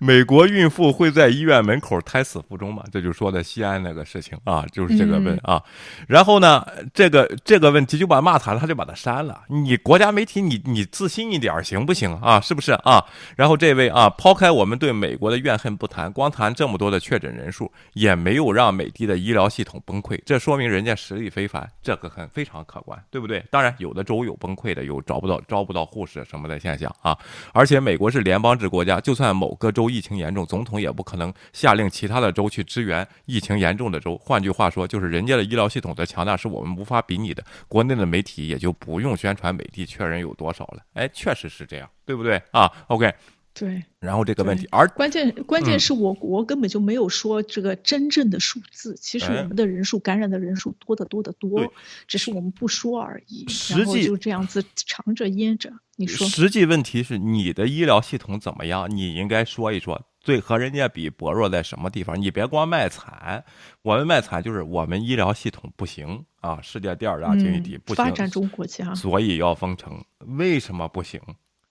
[0.00, 2.84] 美国孕妇会在医院门口胎死腹中吗？
[2.92, 5.60] 这就说的西安那个事情啊，就是这个问啊。
[6.06, 6.64] 然后呢，
[6.94, 9.42] 这个这个问题就把骂惨了，他就把它删了。
[9.48, 12.40] 你国家媒体，你你自信一点行不行啊？
[12.40, 13.04] 是不是啊？
[13.36, 23.44] 然后这位啊，抛开我们对美国的怨恨不谈，光谈这么多的确诊人数，也没有让美的的医疗系统崩溃，这说明人家实力非凡，这个很非常可观，对不对？
[23.50, 25.40] 当然，有的州有崩溃的，有找不到。
[25.48, 27.16] 招不到护士什么的现象啊，
[27.54, 34.18] 而且美国是联邦制国家，就算某个州疫情严重，总统也不可能下令其他的州去支援疫情严重的州。
[34.18, 40.82] 换句话说，就是人家的医疗系统的强大是我们无法比拟的，国内的媒体也就不用宣传美帝确认有多少了。
[40.94, 43.14] 哎，确实是这样，对不对啊？OK。
[43.58, 51.72] 对，然后这个问题，而关键关键是我国根本就没有说这个真正的数字，其实我们的人数感染的人数多得多得多，
[52.06, 53.46] 只是我们不说而已。
[53.48, 56.26] 实际就这样子 藏着掖着，你说。
[56.28, 58.88] 实际问题是你的医疗系统怎么样？
[58.90, 62.20] 你应该说一说，最和人家比薄弱在什么地方？
[62.20, 63.44] 你别光卖惨，
[63.82, 70.04] 我们卖惨就是我们医疗系统不行啊，世界第二大经济体不行，发展中国家，所以要封城。
[70.38, 71.20] 为什么不行？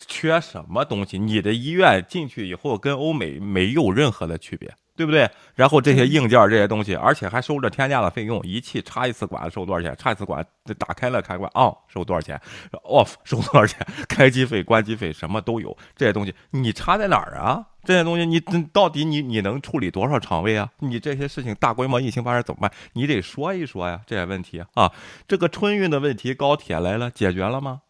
[0.06, 1.18] 缺什么东西？
[1.18, 5.30] 你的医院进去以后跟欧美没有任何的区别，对不对？
[5.56, 9.95] 然后这些硬件这些东西，而且还收着天价的费用，仪器插一次管收多少钱？
[9.98, 10.45] 插一次管
[10.78, 12.39] 打开了开关啊，收多少钱
[12.84, 13.86] ？off 收多少钱？
[14.08, 15.76] 开机费、关机费什么都有。
[15.95, 17.66] 这些东西你差在哪儿啊？
[17.84, 18.39] 这些东西你
[18.74, 20.70] 到底你你能处理多少床位啊？
[20.80, 22.72] 你这些事情大规模疫情发生怎么办？
[22.93, 24.91] 你得说一说呀，这些问题啊。
[25.28, 27.82] 这个春运的问题，高铁来了解决了吗？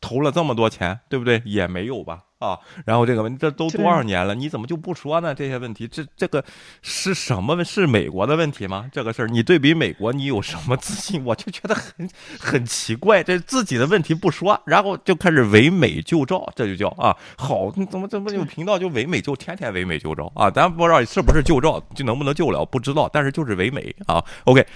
[0.00, 1.42] 投了这么多钱，对不对？
[1.44, 2.20] 也没有吧。
[2.38, 5.34] 啊，然后这个问题，这都多少年了，你怎么就不说呢？
[5.34, 6.44] 这些问题，这这个
[6.82, 7.64] 是什么？
[7.64, 8.90] 是美国的问题吗？
[8.92, 11.22] 这个事儿，你对比美国，你有什么自信？
[11.24, 12.06] 我就觉得很
[12.38, 20.50] 很奇怪，这自己的问题不说，然后就开始唯美就照，这就叫啊，好，怎么怎么有频道就唯美就天天唯美就照啊？
[20.50, 24.22] 咱不知道是不是就照，就能不能救了，不知道，但是就是唯美啊。
[24.44, 24.66] OK。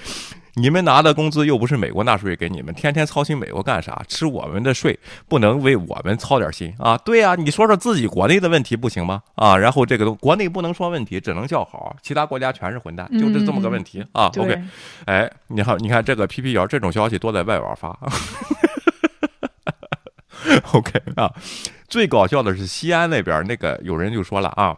[0.55, 4.03] 你们拿的工资又不是美国纳税给你们，天天操心美国干啥？
[4.09, 4.98] 吃我们的税，
[5.28, 6.96] 不能为我们操点心啊？
[6.98, 9.22] 对呀，你说说自己国内的问题不行吗？
[9.36, 14.30] 啊，然后这个都国内不能说问题，只能叫好，其他国家全是混蛋，就是这么个问题啊。
[14.36, 14.61] OK，
[15.07, 17.96] 哎，你好，你看这个 P P 谣这种消息多在外网发。
[20.72, 21.32] OK 啊，
[21.88, 24.76] 最搞笑的是西安那边那个有人就说了啊。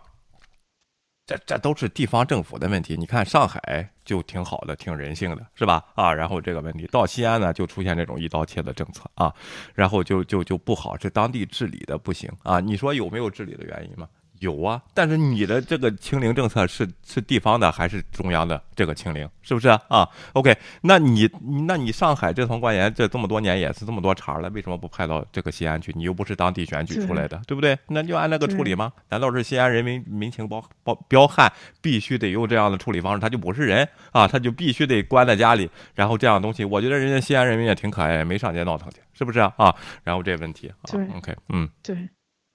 [1.25, 2.97] 这这都是地方政府的问题。
[2.97, 5.85] 你看上海就挺好的，挺人性的，是吧？
[5.95, 9.33] 啊，然后这个问题到西安呢，就出现这种一刀切的政策啊，
[9.75, 12.59] 然后就就就不好，这当地治理的不行啊。
[12.61, 14.09] 你说有没有治理的原因吗？
[14.43, 21.31] 有啊，但是你的这个清零政策是是地方的还是中央的这个清零，是不是啊？OK，那你
[21.67, 25.93] 那你上海这层官员这这么多年也是这么多茬了，为什么不派到这个西安去？
[25.95, 27.79] 你又不是当地选举出来的，对不对？
[27.87, 28.93] 那就按那个处理吗？
[29.09, 33.21] 难道是西安人民民情包包彪悍，必须得用这样的处理方式？
[33.21, 39.53] 他就不是人啊，他就必须得关在家里，然后这样东西，我觉得人家西安人民也挺可爱，没上街闹腾去，是不是啊？
[39.57, 39.73] 啊，
[40.03, 40.75] 然后这问题啊
[41.17, 41.97] ，OK，嗯，对。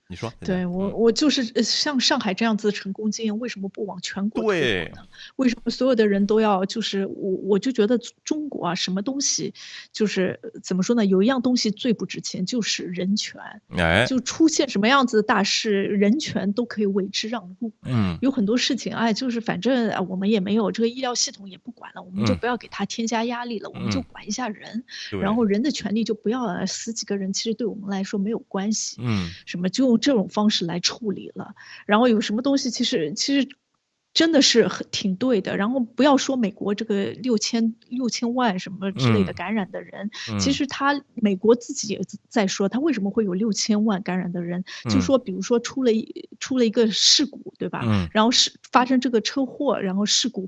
[0.09, 5.09] 你说，对我，我就是像上海这样子的成功经验，为什么不往全国推广呢？
[5.35, 6.65] 为什么所有的人都要？
[6.65, 9.53] 就是我，我就觉得中国啊，什么东西，
[9.91, 11.05] 就是怎么说呢？
[11.05, 13.41] 有一样东西最不值钱，就是人权。
[13.75, 17.73] 哎，就出现什么样子的大事，人权都可以为之让路。
[17.83, 24.85] 嗯，有很多事情，哎，就是反正我们也没有这个医疗系统也不管了，我们就不要给他添加压力了，我们就管一下人，
[25.21, 28.95] 然后人的权利就不要死几个人，其实对我们来说没有关系。
[29.01, 29.96] 嗯，什么就。
[29.97, 33.49] 这种方式来处理了，然后有什么东西，其实其实
[34.13, 35.57] 真的是很挺对的。
[35.57, 44.63] 然后不要说美国这个六千六千万什么之类的感染的人，其实他美国自己也在说，他为什么会有六千万感染的人？
[44.89, 45.91] 就说比如说出了
[46.39, 48.09] 出了一个事故，对吧？
[48.11, 50.47] 然后是发生这个车祸，然后事故。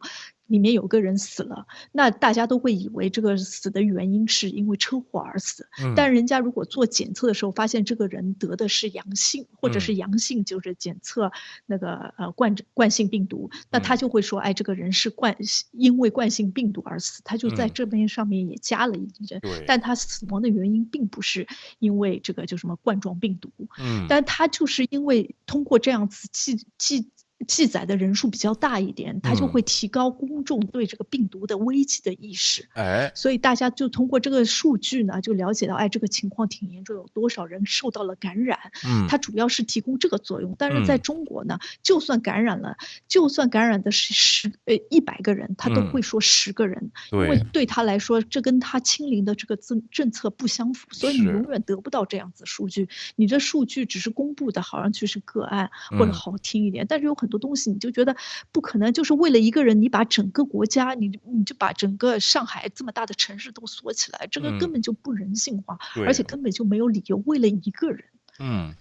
[0.49, 5.67] 里面有个人死了，那大家都会以为这个死的原因是因为车祸而死。
[5.81, 11.31] 嗯，但人家如果做检测的时候发现这个人得的是阳性，或者是阳性就是检测
[11.67, 15.37] 那个呃冠冠性病毒，那他就会说，哎，这个人是冠
[15.71, 21.47] 因为冠性病毒而死，他就在这边上面也加了一人，但他死亡的原因并不是
[21.77, 27.11] 因为这个就什么冠状病毒，嗯，但他就是因为通过这样子记记。
[27.47, 32.67] 记载的人数比较大一点，它就会提高公众对这个病毒的危机的意识。
[32.73, 38.59] 哎，所以大家就通过这个数据呢，就了解到，哎，这个情况挺严重，有多少人受到了感染？
[38.85, 40.55] 嗯，它主要是提供这个作用。
[40.57, 42.77] 但是在中国呢，就算感染了，
[43.07, 52.89] 就算感染的是十呃一百个人，他都会说十个人，因为对他来说，这跟他清零的这个政政策不相符，所以你永远得不到这样子数据。
[53.15, 58.15] 你这数据只是公布的，好像就是个案或者好听一点，但是有很多东西你就觉得
[58.51, 68.05] 不可能，就是为了一个人，你把整个国家，你你就把整个上海这么大的城市都锁起来，这个根本就不人性化，而且根本就没有理由为了一个人。
[68.39, 68.73] 嗯，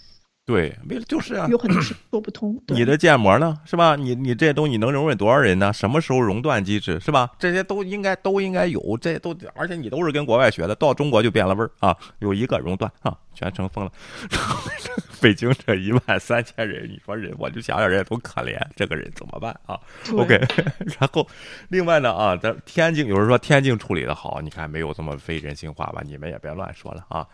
[0.49, 2.59] 对，为了就是啊，有很多事说不通。
[2.69, 3.97] 你的建模呢，是吧？
[3.97, 5.71] 你你这些东西能容忍多少人呢？
[5.75, 7.31] 什么时候熔断机制，是吧？
[7.39, 11.95] 这些都应该都应该有，这都而且你都是跟国外学的，到中国就变了味儿啊！
[12.21, 13.93] 有一个熔断啊，全城封了。
[15.21, 19.79] 北京这一万三千人，你说人，我就想想人家多可怜，这个人怎么办啊
[20.17, 20.41] ？OK，
[20.99, 21.29] 然后
[21.69, 26.01] 另外呢啊，在天津有人说天津处理的好，你看没有这么非人性化吧？
[26.07, 27.27] 你们也别乱说了啊。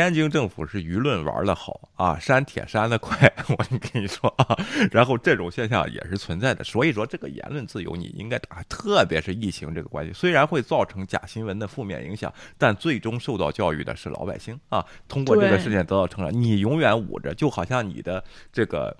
[0.00, 4.56] 天津政府是舆论玩的好啊，删帖删的快， 我跟你说啊，
[4.90, 18.96] 然后这种现象也是存在的，所以说这个言论自由你应该打，特别是疫情这个关系，虽然会造成假新闻的负面影响，但最终受到教育的是老百姓啊，通过这个事件得到成长，你永远捂着，就好像你的这个。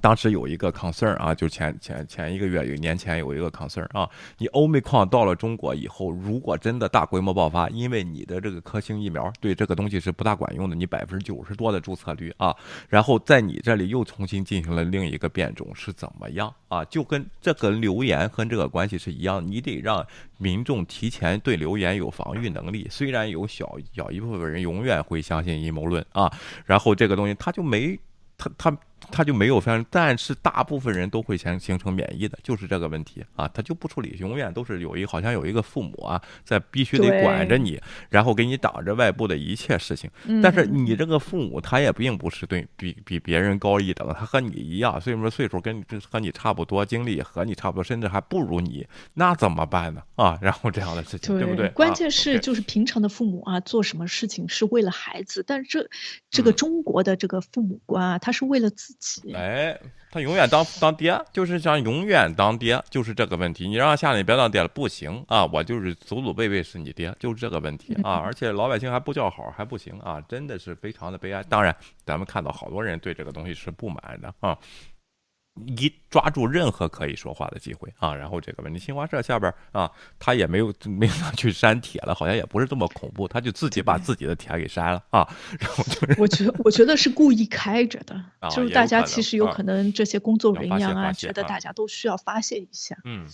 [0.00, 12.54] 当时有一个 concern 啊，就前前前一个月有年前有一个 concern 啊，你欧美矿到了中国以后，如果真的大规模爆发，因为你的这个科兴疫苗对这个东西是不大管用的，你百分之九十多的注册率啊，
[12.88, 16.84] 然后在你这里又重新进行了另一个变种是怎么样啊？
[16.86, 20.04] 就跟这个流言和这个关系是一样，你得让
[20.36, 22.86] 民众提前对流言有防御能力。
[22.90, 26.30] 虽然有小小一部分人永远会相信阴谋论啊，
[26.66, 27.98] 然后这个东西他就没
[28.36, 28.76] 他他。
[29.10, 40.10] 他就没有发生，但是大部分人都会先形成免疫的，就是这个问题啊，他就不处理，永远都是有一好像有一个父母啊，在必须得管着你，然后给你挡着外部的一切事情。
[40.42, 50.02] 但是你这个父母他也并不是对比比别人高一等，他和你一样，所以说岁数跟你和你差不多，经历和你差不多，甚至还不如你，那怎么办呢？
[50.16, 51.68] 啊，然后这样的事情，对不对？
[51.70, 55.88] 关键是就是平常的父母啊，做什么事情是为了孩子，但是这
[56.30, 58.93] 这个中国的这个父母官啊，他是为了自。
[59.34, 59.78] 哎，
[60.10, 63.68] 他永远当当爹，就是想永远当爹，就是这个问题。
[63.68, 65.44] 你让下你别当爹了，不行啊！
[65.46, 68.14] 我就是祖祖辈辈是你爹，就是这个问题啊！
[68.14, 70.20] 而且老百姓还不叫好，还不行啊！
[70.28, 71.42] 真的是非常的悲哀。
[71.42, 71.74] 当然，
[72.04, 74.56] 咱们看到好多人对这个东西是不满的啊。
[75.66, 85.28] 一抓住任何可以说话的机会啊，然后这个问题，新华社下边啊，他也没有没有去删帖了，好像也不是这么恐怖，他就自己把自己的帖给删了啊，
[85.60, 93.26] 然后就是我觉得我觉得是故意开着的，就是大家其实有可能这些工作人员啊，觉得大家都需要发泄一下，嗯。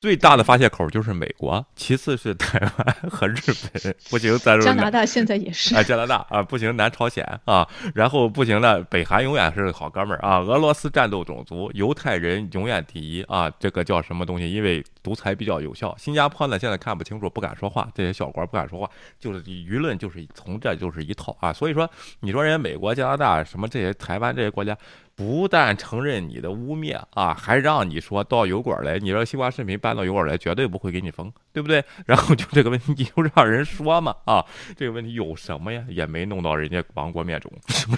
[0.00, 3.36] 最大的发泄口就是美国，其次是台湾和日
[3.70, 14.50] 本，不行咱加拿大现在也是啊，加拿大啊不行，南朝鲜啊，然后不行呢北韩永远是好哥们儿啊，俄罗斯战斗种族，犹太人永远第一啊，这个叫什么东西？
[14.50, 15.94] 因为独裁比较有效。
[15.98, 21.86] 新加坡呢现在看不清楚，不敢说话，这些小国不敢说话，就是舆论就是从这就是一套啊，所以说
[22.20, 24.74] 你说人家美国、加拿大什么这些台湾这些国家。
[25.20, 31.84] 不但承认你的污蔑啊， 还让你说到油管来，你让西瓜视频搬到油管来，绝对不会给你封，对不对？
[32.06, 34.42] 然后就这个问题，你就让人说嘛啊，
[34.78, 35.84] 这个问题有什么呀？
[35.90, 37.94] 也没弄到人家亡国灭种，是不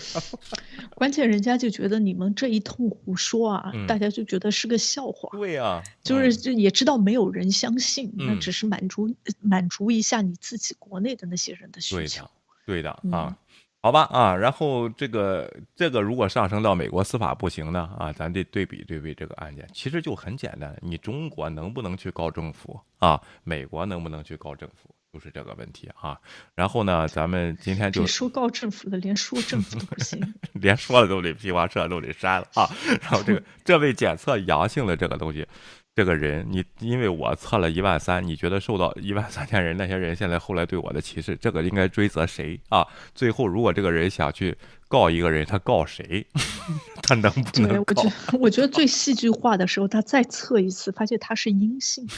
[0.00, 0.36] 是？
[0.96, 5.28] 关键人家就觉得你们这一通胡说啊，大家就觉得是个笑话。
[5.30, 12.28] 对呀，就是就也知道没有人相信，那只是满足满足一下你自己国内的那些人的需求。
[12.66, 13.36] 对的，对的啊。
[13.84, 23.20] 好吧啊，然后这个这个如果上升到美国司法不行呢啊，咱得对比对比这个案件，其实就很简单，你中国能不能去告政府啊？
[23.42, 26.18] 美国能不能去告政府，就是这个问题啊。
[26.54, 30.18] 然后呢，咱们今天就说告政府的，连说政府都不行，
[30.54, 32.66] 连说了都得批发社都得删了啊。
[33.02, 35.46] 然后这个这位检测阳性的这个东西。
[35.96, 42.84] 这个人，你因为我测了一万三，你觉得受到一万三千人那些人现在后来对我的歧视，这个应该追责谁啊？
[43.14, 44.56] 最后如果这个人想去
[44.88, 46.26] 告一个人，他告谁？
[47.00, 47.84] 他能不能？
[47.84, 52.04] 告，我觉得我觉得最戏剧化的时候，他再测一次，发现他是阴性。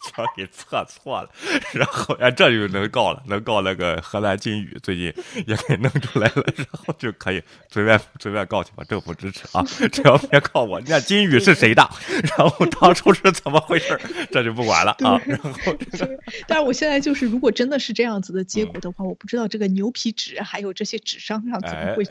[0.00, 1.30] 测给测错了，
[1.74, 5.12] 然后哎，这就能告了，能告那个荷兰金宇，最近
[5.46, 10.80] 也给弄出来了，然后就可以随便随便告去吧，政府支持啊， 只要别告我。
[10.80, 11.88] 你看金宇是谁的？
[12.38, 13.98] 然后当初是怎么回事？
[14.30, 15.20] 这就不管了啊。
[15.26, 15.50] 然后，
[16.46, 22.04] 但是我现在就是，如果真的是这样子的结果的话，我不知道这个牛皮纸还有这些纸张上怎么会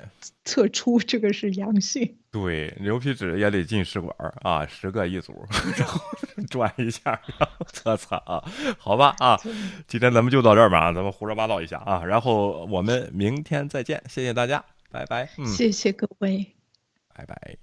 [0.48, 2.18] 测出这个是阳性。
[2.32, 5.46] 对，牛皮纸也得进试管啊，十个一组，
[5.78, 6.00] 然后
[6.50, 8.44] 转一下，然后测测啊，
[8.80, 9.38] 好吧啊，
[9.88, 16.54] 今天咱们就到这儿吧，咱们胡说八道一下啊，然后我们明天再见，谢谢大家，拜拜，谢谢各位，
[17.14, 17.58] 拜拜。